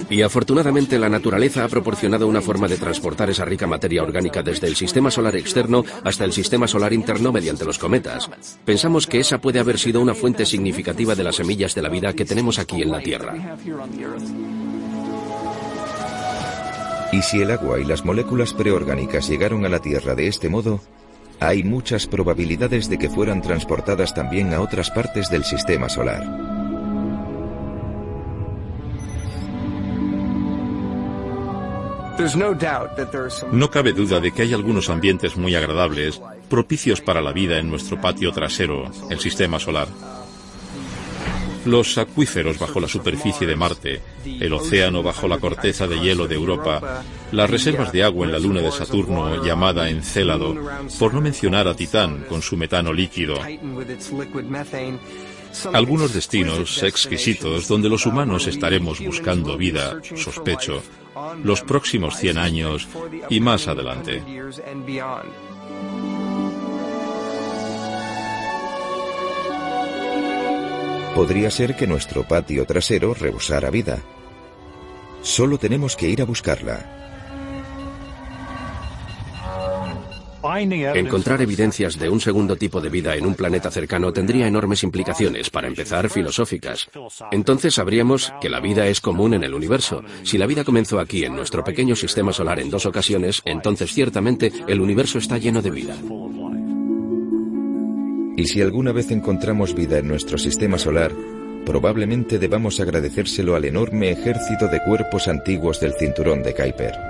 Y 0.08 0.22
afortunadamente 0.22 0.98
la 0.98 1.08
naturaleza 1.08 1.64
ha 1.64 1.68
proporcionado 1.68 2.26
una 2.26 2.40
forma 2.40 2.68
de 2.68 2.76
transportar 2.76 3.30
esa 3.30 3.44
rica 3.44 3.66
materia 3.66 4.02
orgánica 4.02 4.42
desde 4.42 4.66
el 4.66 4.76
sistema 4.76 5.10
solar 5.10 5.36
externo 5.36 5.84
hasta 6.04 6.24
el 6.24 6.32
sistema 6.32 6.66
solar 6.66 6.92
interno 6.92 7.32
mediante 7.32 7.64
los 7.64 7.78
cometas. 7.78 8.30
Pensamos 8.64 9.06
que 9.06 9.20
esa 9.20 9.40
puede 9.40 9.60
haber 9.60 9.78
sido 9.78 10.00
una 10.00 10.14
fuente 10.14 10.44
significativa 10.46 11.14
de 11.14 11.24
las 11.24 11.36
semillas 11.36 11.74
de 11.74 11.82
la 11.82 11.88
vida 11.88 12.12
que 12.12 12.24
tenemos 12.24 12.58
aquí 12.58 12.82
en 12.82 12.90
la 12.90 13.00
Tierra. 13.00 13.56
Y 17.12 17.22
si 17.22 17.40
el 17.40 17.50
agua 17.50 17.80
y 17.80 17.84
las 17.84 18.04
moléculas 18.04 18.54
preorgánicas 18.54 19.28
llegaron 19.28 19.64
a 19.64 19.68
la 19.68 19.80
Tierra 19.80 20.14
de 20.14 20.28
este 20.28 20.48
modo, 20.48 20.80
hay 21.40 21.62
muchas 21.64 22.06
probabilidades 22.06 22.88
de 22.88 22.98
que 22.98 23.08
fueran 23.08 23.42
transportadas 23.42 24.14
también 24.14 24.52
a 24.52 24.60
otras 24.60 24.90
partes 24.90 25.30
del 25.30 25.44
sistema 25.44 25.88
solar. 25.88 26.49
No 33.52 33.70
cabe 33.70 33.92
duda 33.92 34.20
de 34.20 34.32
que 34.32 34.42
hay 34.42 34.52
algunos 34.52 34.90
ambientes 34.90 35.36
muy 35.36 35.54
agradables, 35.54 36.20
propicios 36.48 37.00
para 37.00 37.20
la 37.20 37.32
vida 37.32 37.58
en 37.58 37.70
nuestro 37.70 38.00
patio 38.00 38.32
trasero, 38.32 38.90
el 39.10 39.20
sistema 39.20 39.58
solar. 39.58 39.88
Los 41.64 41.98
acuíferos 41.98 42.58
bajo 42.58 42.80
la 42.80 42.88
superficie 42.88 43.46
de 43.46 43.54
Marte, 43.54 44.00
el 44.24 44.52
océano 44.54 45.02
bajo 45.02 45.28
la 45.28 45.38
corteza 45.38 45.86
de 45.86 46.00
hielo 46.00 46.26
de 46.26 46.34
Europa, 46.34 47.02
las 47.32 47.50
reservas 47.50 47.92
de 47.92 48.02
agua 48.02 48.24
en 48.24 48.32
la 48.32 48.38
luna 48.38 48.62
de 48.62 48.72
Saturno 48.72 49.44
llamada 49.44 49.90
Encélado, 49.90 50.56
por 50.98 51.12
no 51.12 51.20
mencionar 51.20 51.68
a 51.68 51.76
Titán 51.76 52.24
con 52.28 52.40
su 52.40 52.56
metano 52.56 52.92
líquido. 52.94 53.34
Algunos 55.72 56.14
destinos 56.14 56.82
exquisitos 56.82 57.68
donde 57.68 57.88
los 57.88 58.06
humanos 58.06 58.46
estaremos 58.46 59.00
buscando 59.00 59.56
vida, 59.56 60.00
sospecho, 60.16 60.82
los 61.42 61.62
próximos 61.62 62.16
100 62.16 62.38
años 62.38 62.88
y 63.28 63.40
más 63.40 63.68
adelante. 63.68 64.22
Podría 71.14 71.50
ser 71.50 71.76
que 71.76 71.86
nuestro 71.86 72.26
patio 72.26 72.64
trasero 72.64 73.14
rebosara 73.14 73.70
vida. 73.70 73.98
Solo 75.22 75.58
tenemos 75.58 75.96
que 75.96 76.08
ir 76.08 76.22
a 76.22 76.24
buscarla. 76.24 76.99
Encontrar 80.42 81.42
evidencias 81.42 81.98
de 81.98 82.08
un 82.08 82.20
segundo 82.20 82.56
tipo 82.56 82.80
de 82.80 82.88
vida 82.88 83.14
en 83.14 83.26
un 83.26 83.34
planeta 83.34 83.70
cercano 83.70 84.12
tendría 84.12 84.46
enormes 84.46 84.82
implicaciones, 84.82 85.50
para 85.50 85.68
empezar, 85.68 86.08
filosóficas. 86.08 86.88
Entonces 87.30 87.74
sabríamos 87.74 88.32
que 88.40 88.48
la 88.48 88.60
vida 88.60 88.86
es 88.86 89.00
común 89.00 89.34
en 89.34 89.44
el 89.44 89.54
universo. 89.54 90.02
Si 90.22 90.38
la 90.38 90.46
vida 90.46 90.64
comenzó 90.64 90.98
aquí, 90.98 91.24
en 91.24 91.34
nuestro 91.34 91.62
pequeño 91.62 91.94
sistema 91.94 92.32
solar, 92.32 92.58
en 92.58 92.70
dos 92.70 92.86
ocasiones, 92.86 93.42
entonces 93.44 93.92
ciertamente 93.92 94.50
el 94.66 94.80
universo 94.80 95.18
está 95.18 95.36
lleno 95.36 95.60
de 95.60 95.70
vida. 95.70 95.96
Y 98.36 98.46
si 98.46 98.62
alguna 98.62 98.92
vez 98.92 99.10
encontramos 99.10 99.74
vida 99.74 99.98
en 99.98 100.08
nuestro 100.08 100.38
sistema 100.38 100.78
solar, 100.78 101.12
probablemente 101.66 102.38
debamos 102.38 102.80
agradecérselo 102.80 103.54
al 103.54 103.66
enorme 103.66 104.10
ejército 104.10 104.68
de 104.68 104.80
cuerpos 104.82 105.28
antiguos 105.28 105.80
del 105.80 105.92
cinturón 105.92 106.42
de 106.42 106.54
Kuiper. 106.54 107.09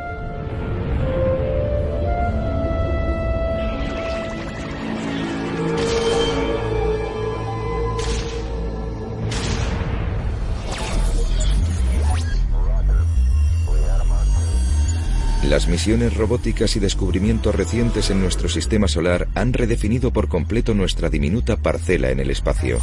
Las 15.50 15.66
misiones 15.66 16.16
robóticas 16.16 16.76
y 16.76 16.78
descubrimientos 16.78 17.52
recientes 17.52 18.08
en 18.10 18.20
nuestro 18.20 18.48
sistema 18.48 18.86
solar 18.86 19.26
han 19.34 19.52
redefinido 19.52 20.12
por 20.12 20.28
completo 20.28 20.74
nuestra 20.74 21.10
diminuta 21.10 21.56
parcela 21.56 22.10
en 22.10 22.20
el 22.20 22.30
espacio. 22.30 22.78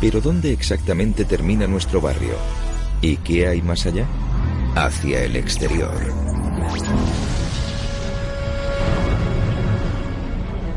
Pero 0.00 0.22
¿dónde 0.22 0.50
exactamente 0.54 1.26
termina 1.26 1.66
nuestro 1.66 2.00
barrio? 2.00 2.32
¿Y 3.02 3.18
qué 3.18 3.46
hay 3.46 3.60
más 3.60 3.84
allá? 3.84 4.06
Hacia 4.74 5.22
el 5.22 5.36
exterior. 5.36 5.92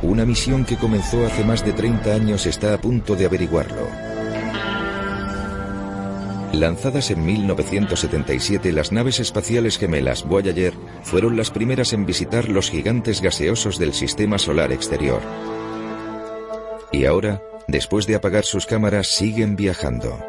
Una 0.01 0.25
misión 0.25 0.65
que 0.65 0.75
comenzó 0.75 1.25
hace 1.25 1.45
más 1.45 1.63
de 1.63 1.71
30 1.71 2.13
años 2.13 2.45
está 2.45 2.73
a 2.73 2.81
punto 2.81 3.15
de 3.15 3.25
averiguarlo. 3.25 4.10
Lanzadas 6.53 7.11
en 7.11 7.25
1977, 7.25 8.73
las 8.73 8.91
naves 8.91 9.19
espaciales 9.21 9.77
gemelas 9.77 10.27
Voyager 10.27 10.73
fueron 11.03 11.37
las 11.37 11.49
primeras 11.49 11.93
en 11.93 12.05
visitar 12.05 12.49
los 12.49 12.69
gigantes 12.69 13.21
gaseosos 13.21 13.79
del 13.79 13.93
sistema 13.93 14.37
solar 14.37 14.73
exterior. 14.73 15.21
Y 16.91 17.05
ahora, 17.05 17.41
después 17.67 18.05
de 18.05 18.15
apagar 18.15 18.43
sus 18.43 18.65
cámaras, 18.65 19.07
siguen 19.07 19.55
viajando. 19.55 20.19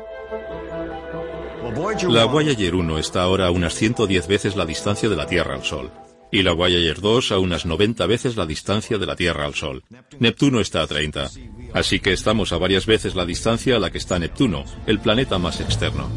La 2.08 2.26
Voyager 2.26 2.74
1 2.76 2.98
está 2.98 3.22
ahora 3.22 3.46
a 3.46 3.50
unas 3.50 3.74
110 3.74 4.28
veces 4.28 4.56
la 4.56 4.64
distancia 4.64 5.08
de 5.08 5.16
la 5.16 5.26
Tierra 5.26 5.54
al 5.54 5.64
Sol. 5.64 5.90
Y 6.30 6.42
la 6.42 6.52
Voyager 6.52 7.00
2 7.00 7.32
a 7.32 7.38
unas 7.38 7.66
90 7.66 8.06
veces 8.06 8.36
la 8.36 8.46
distancia 8.46 8.96
de 8.96 9.06
la 9.06 9.16
Tierra 9.16 9.44
al 9.44 9.54
Sol. 9.54 9.82
Neptuno 10.18 10.60
está 10.60 10.82
a 10.82 10.86
30. 10.86 11.30
Así 11.74 12.00
que 12.00 12.12
estamos 12.12 12.52
a 12.52 12.58
varias 12.58 12.86
veces 12.86 13.14
la 13.14 13.24
distancia 13.24 13.76
a 13.76 13.78
la 13.78 13.90
que 13.90 13.98
está 13.98 14.18
Neptuno, 14.18 14.64
el 14.86 15.00
planeta 15.00 15.38
más 15.38 15.60
externo. 15.60 16.08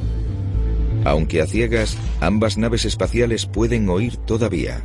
Aunque 1.05 1.41
a 1.41 1.47
ciegas, 1.47 1.97
ambas 2.19 2.57
naves 2.57 2.83
espaciales 2.85 3.45
pueden 3.45 3.89
oír 3.89 4.17
todavía. 4.17 4.83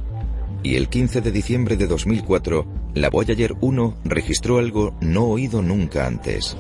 Y 0.63 0.77
el 0.77 0.89
15 0.89 1.23
de 1.23 1.33
diciembre 1.33 1.77
de 1.77 1.87
2004, 1.87 2.67
la 2.95 3.09
Voyager 3.09 3.55
1 3.61 3.97
registró 4.05 4.59
algo 4.59 4.95
no 5.01 5.25
oído 5.25 5.63
nunca 5.63 6.07
antes. 6.07 6.57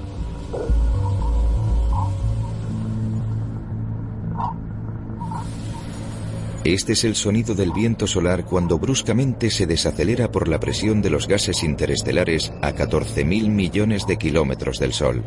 Este 6.64 6.92
es 6.92 7.04
el 7.04 7.14
sonido 7.14 7.54
del 7.54 7.72
viento 7.72 8.06
solar 8.06 8.44
cuando 8.44 8.78
bruscamente 8.78 9.50
se 9.50 9.66
desacelera 9.66 10.30
por 10.30 10.46
la 10.46 10.60
presión 10.60 11.00
de 11.00 11.08
los 11.08 11.26
gases 11.26 11.62
interestelares 11.62 12.52
a 12.60 12.72
14.000 12.72 13.48
millones 13.48 14.06
de 14.06 14.18
kilómetros 14.18 14.78
del 14.78 14.92
Sol. 14.92 15.24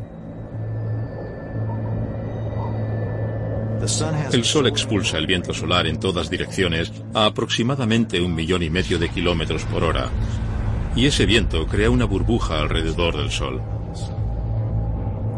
El 4.32 4.46
Sol 4.46 4.68
expulsa 4.68 5.18
el 5.18 5.26
viento 5.26 5.54
solar 5.56 5.88
en 5.88 6.00
todas 6.00 6.30
direcciones 6.30 6.92
a 7.16 7.26
aproximadamente 7.26 8.22
un 8.22 8.36
millón 8.36 8.62
y 8.62 8.70
medio 8.70 9.00
de 9.00 9.10
kilómetros 9.10 9.66
por 9.66 9.84
hora. 9.84 10.10
Y 10.96 11.08
ese 11.08 11.26
viento 11.26 11.66
crea 11.66 11.90
una 11.90 12.06
burbuja 12.06 12.60
alrededor 12.60 13.18
del 13.18 13.32
Sol. 13.32 13.60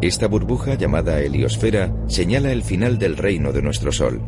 Esta 0.01 0.27
burbuja, 0.27 0.75
llamada 0.75 1.21
heliosfera, 1.21 1.91
señala 2.07 2.51
el 2.51 2.63
final 2.63 2.99
del 2.99 3.15
reino 3.15 3.53
de 3.53 3.61
nuestro 3.61 3.93
Sol. 3.93 4.21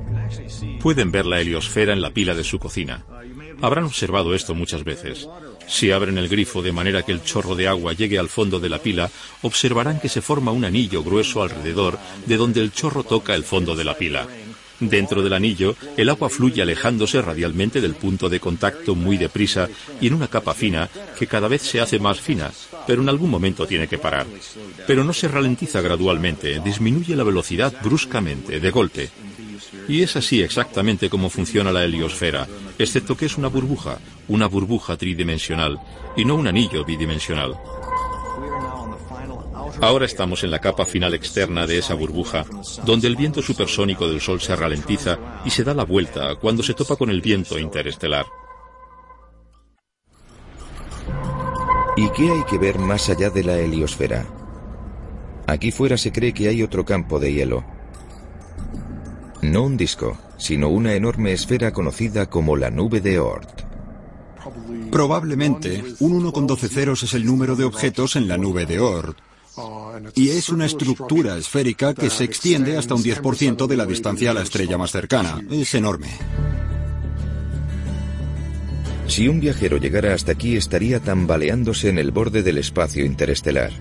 Pueden 0.80 1.12
ver 1.12 1.26
la 1.26 1.40
heliosfera 1.42 1.94
en 1.94 2.02
la 2.02 2.12
pila 2.12 2.34
de 2.34 2.44
su 2.44 2.60
cocina. 2.60 3.06
Habrán 3.62 3.86
observado 3.86 4.36
esto 4.36 4.54
muchas 4.54 4.84
veces. 4.84 5.28
Si 5.68 5.92
abren 5.92 6.18
el 6.18 6.30
grifo 6.30 6.62
de 6.62 6.72
manera 6.72 7.04
que 7.04 7.12
el 7.12 7.24
chorro 7.24 7.56
de 7.56 7.68
agua 7.68 7.94
llegue 7.94 8.20
al 8.20 8.30
fondo 8.30 8.60
de 8.60 8.70
la 8.70 8.80
pila, 8.80 9.10
observarán 9.42 10.00
que 10.00 10.10
se 10.10 10.22
forma 10.22 10.52
un 10.52 10.66
anillo 10.66 11.04
grueso 11.04 11.42
alrededor 11.42 11.98
de 12.26 12.38
donde 12.38 12.62
el 12.62 12.72
chorro 12.72 13.04
toca 13.04 13.36
el 13.36 13.44
fondo 13.44 13.76
de 13.76 13.84
la 13.84 13.98
pila. 13.98 14.28
Dentro 14.80 15.24
del 15.24 15.34
anillo, 15.34 15.76
el 15.98 16.10
agua 16.10 16.30
fluye 16.30 16.62
alejándose 16.62 17.20
radialmente 17.22 17.82
del 17.82 17.96
punto 17.96 18.30
de 18.30 18.40
contacto 18.40 18.94
muy 18.94 19.18
deprisa 19.18 19.68
y 20.00 20.08
en 20.08 20.14
una 20.14 20.28
capa 20.28 20.54
fina 20.54 20.88
que 21.18 21.26
cada 21.26 21.48
vez 21.48 21.64
se 21.64 21.82
hace 21.82 21.98
más 21.98 22.22
fina, 22.22 22.52
pero 22.86 23.02
en 23.02 23.10
algún 23.10 23.32
momento 23.32 23.66
tiene 23.66 23.88
que 23.88 23.98
parar. 23.98 24.28
Pero 24.86 25.04
no 25.04 25.14
se 25.14 25.28
ralentiza 25.28 25.82
gradualmente, 25.82 26.60
disminuye 26.60 27.16
la 27.16 27.24
velocidad 27.24 27.74
bruscamente, 27.82 28.60
de 28.60 28.70
golpe. 28.70 29.10
Y 29.88 30.02
es 30.02 30.16
así 30.16 30.42
exactamente 30.42 31.10
como 31.10 31.30
funciona 31.30 31.72
la 31.72 31.84
heliosfera, 31.84 32.48
excepto 32.78 33.16
que 33.16 33.26
es 33.26 33.38
una 33.38 33.48
burbuja, 33.48 34.00
una 34.28 34.48
burbuja 34.48 34.98
tridimensional, 34.98 35.80
y 36.16 36.26
no 36.26 36.36
un 36.36 36.48
anillo 36.48 36.84
bidimensional. 36.86 37.58
Ahora 39.82 40.06
estamos 40.06 40.44
en 40.44 40.52
la 40.52 40.60
capa 40.60 40.86
final 40.86 41.14
externa 41.14 41.68
de 41.68 41.78
esa 41.78 41.94
burbuja, 41.94 42.46
donde 42.84 43.08
el 43.08 43.16
viento 43.16 43.42
supersónico 43.42 44.10
del 44.10 44.22
Sol 44.22 44.42
se 44.42 44.56
ralentiza 44.56 45.20
y 45.46 45.52
se 45.52 45.64
da 45.64 45.74
la 45.74 45.86
vuelta 45.86 46.36
cuando 46.36 46.64
se 46.64 46.74
topa 46.74 46.96
con 46.96 47.10
el 47.10 47.22
viento 47.22 47.60
interestelar. 47.60 48.26
¿Y 51.96 52.10
qué 52.12 52.32
hay 52.32 52.44
que 52.44 52.58
ver 52.58 52.80
más 52.80 53.10
allá 53.10 53.30
de 53.30 53.44
la 53.44 53.58
heliosfera? 53.58 54.26
Aquí 55.48 55.72
fuera 55.72 55.98
se 55.98 56.12
cree 56.12 56.34
que 56.34 56.48
hay 56.48 56.62
otro 56.62 56.84
campo 56.84 57.20
de 57.20 57.34
hielo, 57.34 57.64
no 59.42 59.64
un 59.64 59.78
disco, 59.78 60.18
sino 60.38 60.70
una 60.70 60.94
enorme 60.94 61.34
esfera 61.34 61.72
conocida 61.72 62.30
como 62.30 62.56
la 62.56 62.70
nube 62.70 63.02
de 63.02 63.20
Oort. 63.20 63.62
Probablemente, 64.92 65.84
un 66.00 66.14
1 66.14 66.32
con 66.32 66.48
12 66.48 66.68
ceros 66.70 67.04
es 67.04 67.14
el 67.14 67.26
número 67.26 67.56
de 67.56 67.66
objetos 67.66 68.16
en 68.16 68.28
la 68.28 68.38
nube 68.38 68.66
de 68.66 68.80
Oort. 68.80 69.18
Y 70.16 70.30
es 70.30 70.50
una 70.50 70.66
estructura 70.66 71.38
esférica 71.38 71.94
que 71.94 72.10
se 72.10 72.24
extiende 72.24 72.78
hasta 72.78 72.96
un 72.96 73.04
10% 73.04 73.68
de 73.68 73.78
la 73.78 73.86
distancia 73.86 74.32
a 74.32 74.34
la 74.34 74.44
estrella 74.44 74.78
más 74.78 74.92
cercana. 74.92 75.42
Es 75.50 75.74
enorme. 75.76 76.08
Si 79.08 79.28
un 79.28 79.40
viajero 79.40 79.78
llegara 79.78 80.14
hasta 80.14 80.34
aquí 80.34 80.56
estaría 80.56 81.00
tambaleándose 81.00 81.90
en 81.90 81.98
el 81.98 82.12
borde 82.12 82.44
del 82.44 82.58
espacio 82.58 83.06
interestelar. 83.06 83.72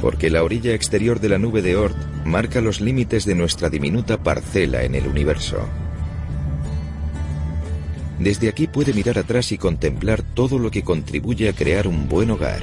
Porque 0.00 0.30
la 0.30 0.44
orilla 0.44 0.72
exterior 0.72 1.20
de 1.20 1.28
la 1.28 1.38
nube 1.38 1.60
de 1.60 1.76
Oort 1.76 1.96
marca 2.24 2.60
los 2.60 2.80
límites 2.80 3.24
de 3.24 3.34
nuestra 3.34 3.70
diminuta 3.70 4.22
parcela 4.22 4.82
en 4.82 4.94
el 4.94 5.06
universo. 5.06 5.66
Desde 8.18 8.48
aquí 8.48 8.66
puede 8.66 8.92
mirar 8.92 9.18
atrás 9.18 9.52
y 9.52 9.58
contemplar 9.58 10.22
todo 10.22 10.58
lo 10.58 10.70
que 10.70 10.82
contribuye 10.82 11.48
a 11.48 11.52
crear 11.52 11.86
un 11.86 12.08
buen 12.08 12.30
hogar. 12.30 12.62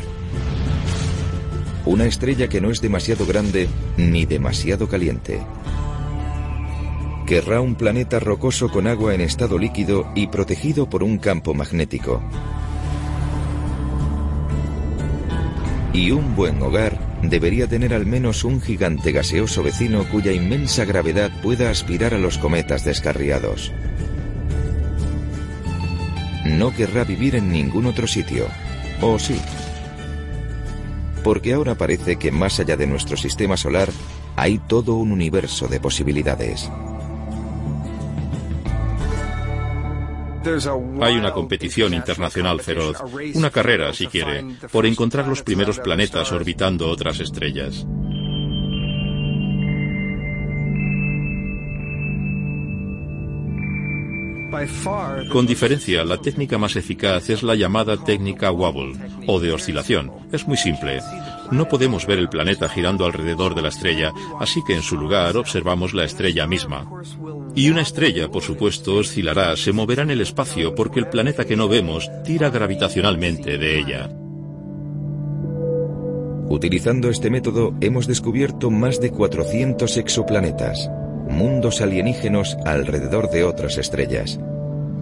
Una 1.86 2.06
estrella 2.06 2.48
que 2.50 2.60
no 2.60 2.72
es 2.72 2.82
demasiado 2.82 3.26
grande 3.26 3.70
ni 3.96 4.26
demasiado 4.26 4.90
caliente. 4.90 5.42
Querrá 7.26 7.62
un 7.62 7.76
planeta 7.76 8.20
rocoso 8.20 8.70
con 8.70 8.86
agua 8.86 9.16
en 9.16 9.22
estado 9.22 9.58
líquido 9.58 10.08
y 10.14 10.28
protegido 10.28 10.90
por 10.90 11.04
un 11.04 11.18
campo 11.18 11.54
magnético. 11.54 12.22
Y 15.94 16.12
un 16.12 16.36
buen 16.36 16.62
hogar 16.62 17.00
debería 17.30 17.68
tener 17.68 17.94
al 17.94 18.06
menos 18.06 18.44
un 18.44 18.62
gigante 18.62 19.12
gaseoso 19.12 19.64
vecino 19.64 20.04
cuya 20.10 20.32
inmensa 20.32 20.86
gravedad 20.86 21.32
pueda 21.42 21.70
aspirar 21.70 22.14
a 22.14 22.20
los 22.20 22.38
cometas 22.38 22.84
descarriados. 22.86 23.72
No 26.46 26.74
querrá 26.74 27.04
vivir 27.04 27.36
en 27.36 27.52
ningún 27.52 27.86
otro 27.86 28.08
sitio. 28.08 28.48
¿O 29.02 29.18
sí? 29.20 29.40
Porque 31.24 31.54
ahora 31.54 31.76
parece 31.76 32.18
que 32.18 32.32
más 32.32 32.60
allá 32.60 32.78
de 32.78 32.88
nuestro 32.88 33.18
sistema 33.18 33.58
solar 33.58 33.90
hay 34.36 34.60
todo 34.60 34.96
un 34.96 35.12
universo 35.12 35.68
de 35.68 35.80
posibilidades. 35.80 36.70
Hay 41.02 41.18
una 41.18 41.32
competición 41.32 41.94
internacional 41.94 42.62
feroz, 42.62 42.98
una 43.34 43.50
carrera, 43.50 43.94
si 43.94 44.08
quiere, 44.08 44.46
por 44.72 44.86
encontrar 44.86 45.28
los 45.28 45.42
primeros 45.42 45.80
planetas 45.80 46.32
orbitando 46.32 46.90
otras 46.90 47.20
estrellas. 47.20 47.86
Con 55.32 55.46
diferencia, 55.46 56.06
la 56.06 56.18
técnica 56.18 56.58
más 56.58 56.76
eficaz 56.76 57.30
es 57.30 57.44
la 57.44 57.56
llamada 57.56 57.98
técnica 57.98 58.52
wobble, 58.52 58.96
o 59.28 59.40
de 59.40 59.52
oscilación. 59.52 60.12
Es 60.32 60.48
muy 60.48 60.58
simple. 60.58 61.02
No 61.52 61.68
podemos 61.68 62.06
ver 62.06 62.20
el 62.20 62.30
planeta 62.30 62.68
girando 62.70 63.06
alrededor 63.06 63.56
de 63.56 63.62
la 63.62 63.70
estrella, 63.70 64.12
así 64.40 64.62
que 64.66 64.76
en 64.76 64.82
su 64.82 64.98
lugar 64.98 65.38
observamos 65.38 65.94
la 65.94 66.04
estrella 66.04 66.48
misma. 66.48 66.90
Y 67.56 67.70
una 67.70 67.82
estrella, 67.82 68.30
por 68.30 68.44
supuesto, 68.44 68.96
oscilará, 68.96 69.56
se 69.56 69.72
moverá 69.72 70.04
en 70.04 70.12
el 70.12 70.22
espacio 70.22 70.76
porque 70.76 71.00
el 71.00 71.08
planeta 71.08 71.46
que 71.46 71.56
no 71.56 71.68
vemos 71.68 72.10
tira 72.24 72.50
gravitacionalmente 72.50 73.58
de 73.58 73.80
ella. 73.80 74.10
Utilizando 76.48 77.10
este 77.10 77.30
método 77.30 77.74
hemos 77.82 78.08
descubierto 78.08 78.70
más 78.70 79.02
de 79.02 79.12
400 79.12 79.98
exoplanetas, 79.98 80.90
mundos 81.30 81.82
alienígenos 81.82 82.56
alrededor 82.66 83.30
de 83.32 83.44
otras 83.44 83.78
estrellas. 83.78 84.40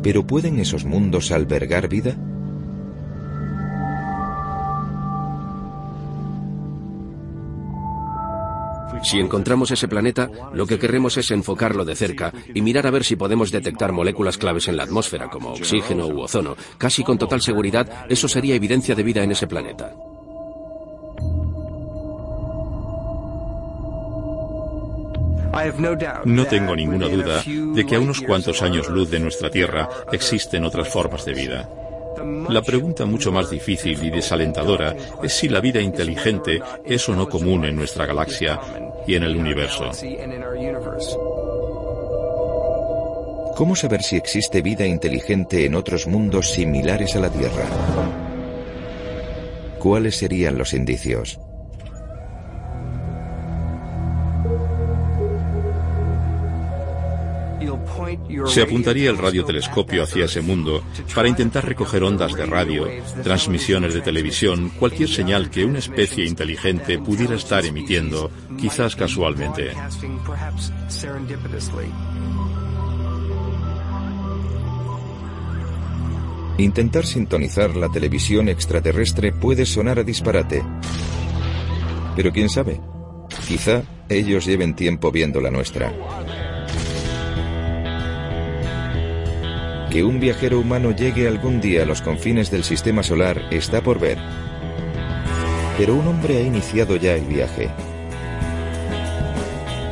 ¿Pero 0.01 0.25
pueden 0.25 0.59
esos 0.59 0.85
mundos 0.85 1.31
albergar 1.31 1.89
vida? 1.89 2.15
Si 9.03 9.19
encontramos 9.19 9.69
ese 9.71 9.87
planeta, 9.87 10.29
lo 10.53 10.65
que 10.65 10.79
queremos 10.79 11.17
es 11.17 11.29
enfocarlo 11.31 11.85
de 11.85 11.95
cerca 11.95 12.33
y 12.53 12.61
mirar 12.61 12.87
a 12.87 12.91
ver 12.91 13.03
si 13.03 13.15
podemos 13.15 13.51
detectar 13.51 13.91
moléculas 13.91 14.37
claves 14.37 14.67
en 14.67 14.77
la 14.77 14.83
atmósfera, 14.83 15.29
como 15.29 15.51
oxígeno 15.51 16.07
u 16.07 16.21
ozono. 16.21 16.55
Casi 16.77 17.03
con 17.03 17.17
total 17.17 17.41
seguridad, 17.41 18.05
eso 18.09 18.27
sería 18.27 18.55
evidencia 18.55 18.95
de 18.95 19.03
vida 19.03 19.23
en 19.23 19.31
ese 19.31 19.47
planeta. 19.47 19.93
No 26.25 26.45
tengo 26.45 26.75
ninguna 26.75 27.07
duda 27.07 27.43
de 27.43 27.85
que 27.85 27.95
a 27.95 27.99
unos 27.99 28.21
cuantos 28.21 28.61
años 28.63 28.89
luz 28.89 29.11
de 29.11 29.19
nuestra 29.19 29.51
Tierra 29.51 29.87
existen 30.11 30.65
otras 30.65 30.89
formas 30.89 31.25
de 31.25 31.33
vida. 31.33 31.69
La 32.49 32.61
pregunta 32.61 33.05
mucho 33.05 33.31
más 33.31 33.49
difícil 33.49 34.03
y 34.03 34.09
desalentadora 34.09 34.95
es 35.21 35.33
si 35.33 35.49
la 35.49 35.59
vida 35.59 35.81
inteligente 35.81 36.61
es 36.85 37.07
o 37.09 37.15
no 37.15 37.27
común 37.27 37.65
en 37.65 37.75
nuestra 37.75 38.05
galaxia 38.05 38.59
y 39.07 39.15
en 39.15 39.23
el 39.23 39.35
universo. 39.35 39.91
¿Cómo 43.55 43.75
saber 43.75 44.01
si 44.01 44.15
existe 44.15 44.61
vida 44.61 44.85
inteligente 44.85 45.65
en 45.65 45.75
otros 45.75 46.07
mundos 46.07 46.51
similares 46.51 47.15
a 47.15 47.19
la 47.19 47.29
Tierra? 47.29 47.65
¿Cuáles 49.77 50.17
serían 50.17 50.57
los 50.57 50.73
indicios? 50.73 51.39
Se 58.47 58.61
apuntaría 58.61 59.09
el 59.09 59.17
radiotelescopio 59.17 60.03
hacia 60.03 60.25
ese 60.25 60.41
mundo 60.41 60.83
para 61.13 61.27
intentar 61.27 61.65
recoger 61.65 62.03
ondas 62.03 62.33
de 62.33 62.45
radio, 62.45 62.87
transmisiones 63.23 63.93
de 63.93 64.01
televisión, 64.01 64.71
cualquier 64.79 65.09
señal 65.09 65.49
que 65.49 65.65
una 65.65 65.79
especie 65.79 66.25
inteligente 66.25 66.99
pudiera 66.99 67.35
estar 67.35 67.65
emitiendo, 67.65 68.31
quizás 68.59 68.95
casualmente. 68.95 69.71
Intentar 76.57 77.05
sintonizar 77.05 77.75
la 77.75 77.89
televisión 77.89 78.47
extraterrestre 78.47 79.31
puede 79.31 79.65
sonar 79.65 79.99
a 79.99 80.03
disparate. 80.03 80.63
Pero 82.15 82.31
quién 82.31 82.47
sabe, 82.47 82.79
quizá 83.47 83.81
ellos 84.07 84.45
lleven 84.45 84.75
tiempo 84.75 85.11
viendo 85.11 85.41
la 85.41 85.49
nuestra. 85.49 85.91
Que 89.93 90.03
un 90.03 90.19
viajero 90.19 90.59
humano 90.59 90.89
llegue 90.89 91.27
algún 91.27 91.61
día 91.61 91.83
a 91.83 91.85
los 91.85 92.01
confines 92.01 92.49
del 92.49 92.63
sistema 92.63 93.03
solar 93.03 93.39
está 93.51 93.83
por 93.83 93.99
ver. 93.99 94.17
Pero 95.77 95.93
un 95.93 96.07
hombre 96.07 96.37
ha 96.37 96.41
iniciado 96.41 96.95
ya 96.95 97.13
el 97.13 97.25
viaje. 97.25 97.69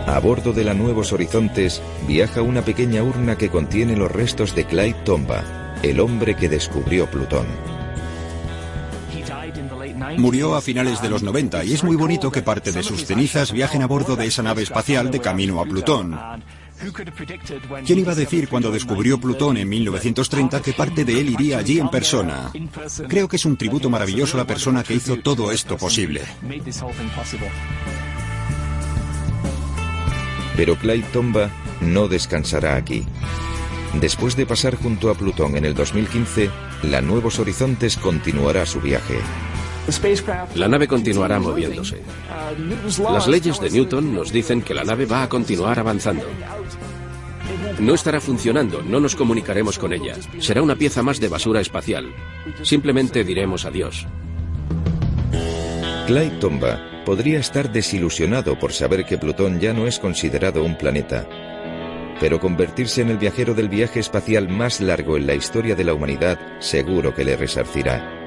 A 0.07 0.19
bordo 0.19 0.53
de 0.53 0.63
la 0.63 0.73
Nuevos 0.73 1.13
Horizontes 1.13 1.83
viaja 2.07 2.41
una 2.41 2.63
pequeña 2.63 3.03
urna 3.03 3.37
que 3.37 3.49
contiene 3.49 3.95
los 3.95 4.11
restos 4.11 4.55
de 4.55 4.65
Clyde 4.65 5.03
Tomba, 5.05 5.43
el 5.83 5.99
hombre 5.99 6.35
que 6.35 6.49
descubrió 6.49 7.05
Plutón. 7.05 7.45
Murió 10.17 10.55
a 10.55 10.61
finales 10.61 10.99
de 11.03 11.11
los 11.11 11.21
90 11.21 11.63
y 11.63 11.73
es 11.73 11.83
muy 11.83 11.95
bonito 11.95 12.31
que 12.31 12.41
parte 12.41 12.71
de 12.71 12.81
sus 12.81 13.05
cenizas 13.05 13.51
viajen 13.51 13.83
a 13.83 13.85
bordo 13.85 14.15
de 14.15 14.25
esa 14.25 14.41
nave 14.41 14.63
espacial 14.63 15.11
de 15.11 15.21
camino 15.21 15.61
a 15.61 15.65
Plutón. 15.65 16.17
¿Quién 17.85 17.99
iba 17.99 18.11
a 18.11 18.15
decir 18.15 18.47
cuando 18.47 18.71
descubrió 18.71 19.19
Plutón 19.19 19.57
en 19.57 19.69
1930 19.69 20.61
que 20.61 20.73
parte 20.73 21.05
de 21.05 21.19
él 21.19 21.29
iría 21.29 21.59
allí 21.59 21.79
en 21.79 21.89
persona? 21.89 22.51
Creo 23.07 23.27
que 23.27 23.35
es 23.35 23.45
un 23.45 23.57
tributo 23.57 23.89
maravilloso 23.89 24.37
a 24.37 24.41
la 24.41 24.47
persona 24.47 24.83
que 24.83 24.95
hizo 24.95 25.17
todo 25.17 25.51
esto 25.51 25.77
posible. 25.77 26.21
Pero 30.55 30.75
Clyde 30.75 31.07
Tomba 31.13 31.49
no 31.81 32.07
descansará 32.07 32.75
aquí. 32.75 33.05
Después 33.99 34.35
de 34.35 34.45
pasar 34.45 34.75
junto 34.75 35.09
a 35.09 35.15
Plutón 35.15 35.57
en 35.57 35.65
el 35.65 35.73
2015, 35.73 36.49
la 36.83 37.01
Nuevos 37.01 37.39
Horizontes 37.39 37.97
continuará 37.97 38.65
su 38.65 38.79
viaje. 38.79 39.19
La 40.55 40.67
nave 40.67 40.87
continuará 40.87 41.39
moviéndose. 41.39 42.01
Las 43.11 43.27
leyes 43.27 43.59
de 43.59 43.69
Newton 43.69 44.13
nos 44.13 44.31
dicen 44.31 44.61
que 44.61 44.73
la 44.73 44.83
nave 44.83 45.05
va 45.05 45.23
a 45.23 45.29
continuar 45.29 45.79
avanzando. 45.79 46.25
No 47.79 47.93
estará 47.93 48.21
funcionando, 48.21 48.81
no 48.83 48.99
nos 48.99 49.15
comunicaremos 49.15 49.79
con 49.79 49.93
ella. 49.93 50.15
Será 50.39 50.61
una 50.61 50.75
pieza 50.75 51.01
más 51.01 51.19
de 51.19 51.29
basura 51.29 51.61
espacial. 51.61 52.13
Simplemente 52.63 53.23
diremos 53.23 53.65
adiós. 53.65 54.05
Clyde 56.07 56.37
Tomba 56.39 57.03
podría 57.05 57.39
estar 57.39 57.71
desilusionado 57.71 58.57
por 58.59 58.73
saber 58.73 59.05
que 59.05 59.17
Plutón 59.17 59.59
ya 59.59 59.73
no 59.73 59.87
es 59.87 59.99
considerado 59.99 60.63
un 60.63 60.77
planeta. 60.77 61.27
Pero 62.19 62.39
convertirse 62.39 63.01
en 63.01 63.09
el 63.09 63.17
viajero 63.17 63.55
del 63.55 63.67
viaje 63.67 63.99
espacial 63.99 64.47
más 64.47 64.79
largo 64.79 65.17
en 65.17 65.25
la 65.25 65.33
historia 65.33 65.75
de 65.75 65.83
la 65.83 65.93
humanidad 65.93 66.39
seguro 66.59 67.15
que 67.15 67.25
le 67.25 67.35
resarcirá 67.35 68.20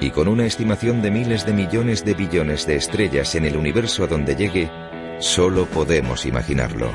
y 0.00 0.10
con 0.10 0.28
una 0.28 0.46
estimación 0.46 1.02
de 1.02 1.10
miles 1.10 1.44
de 1.44 1.52
millones 1.52 2.04
de 2.04 2.14
billones 2.14 2.66
de 2.66 2.76
estrellas 2.76 3.34
en 3.34 3.44
el 3.44 3.56
universo 3.56 4.04
a 4.04 4.06
donde 4.06 4.36
llegue, 4.36 4.70
solo 5.20 5.66
podemos 5.66 6.26
imaginarlo. 6.26 6.92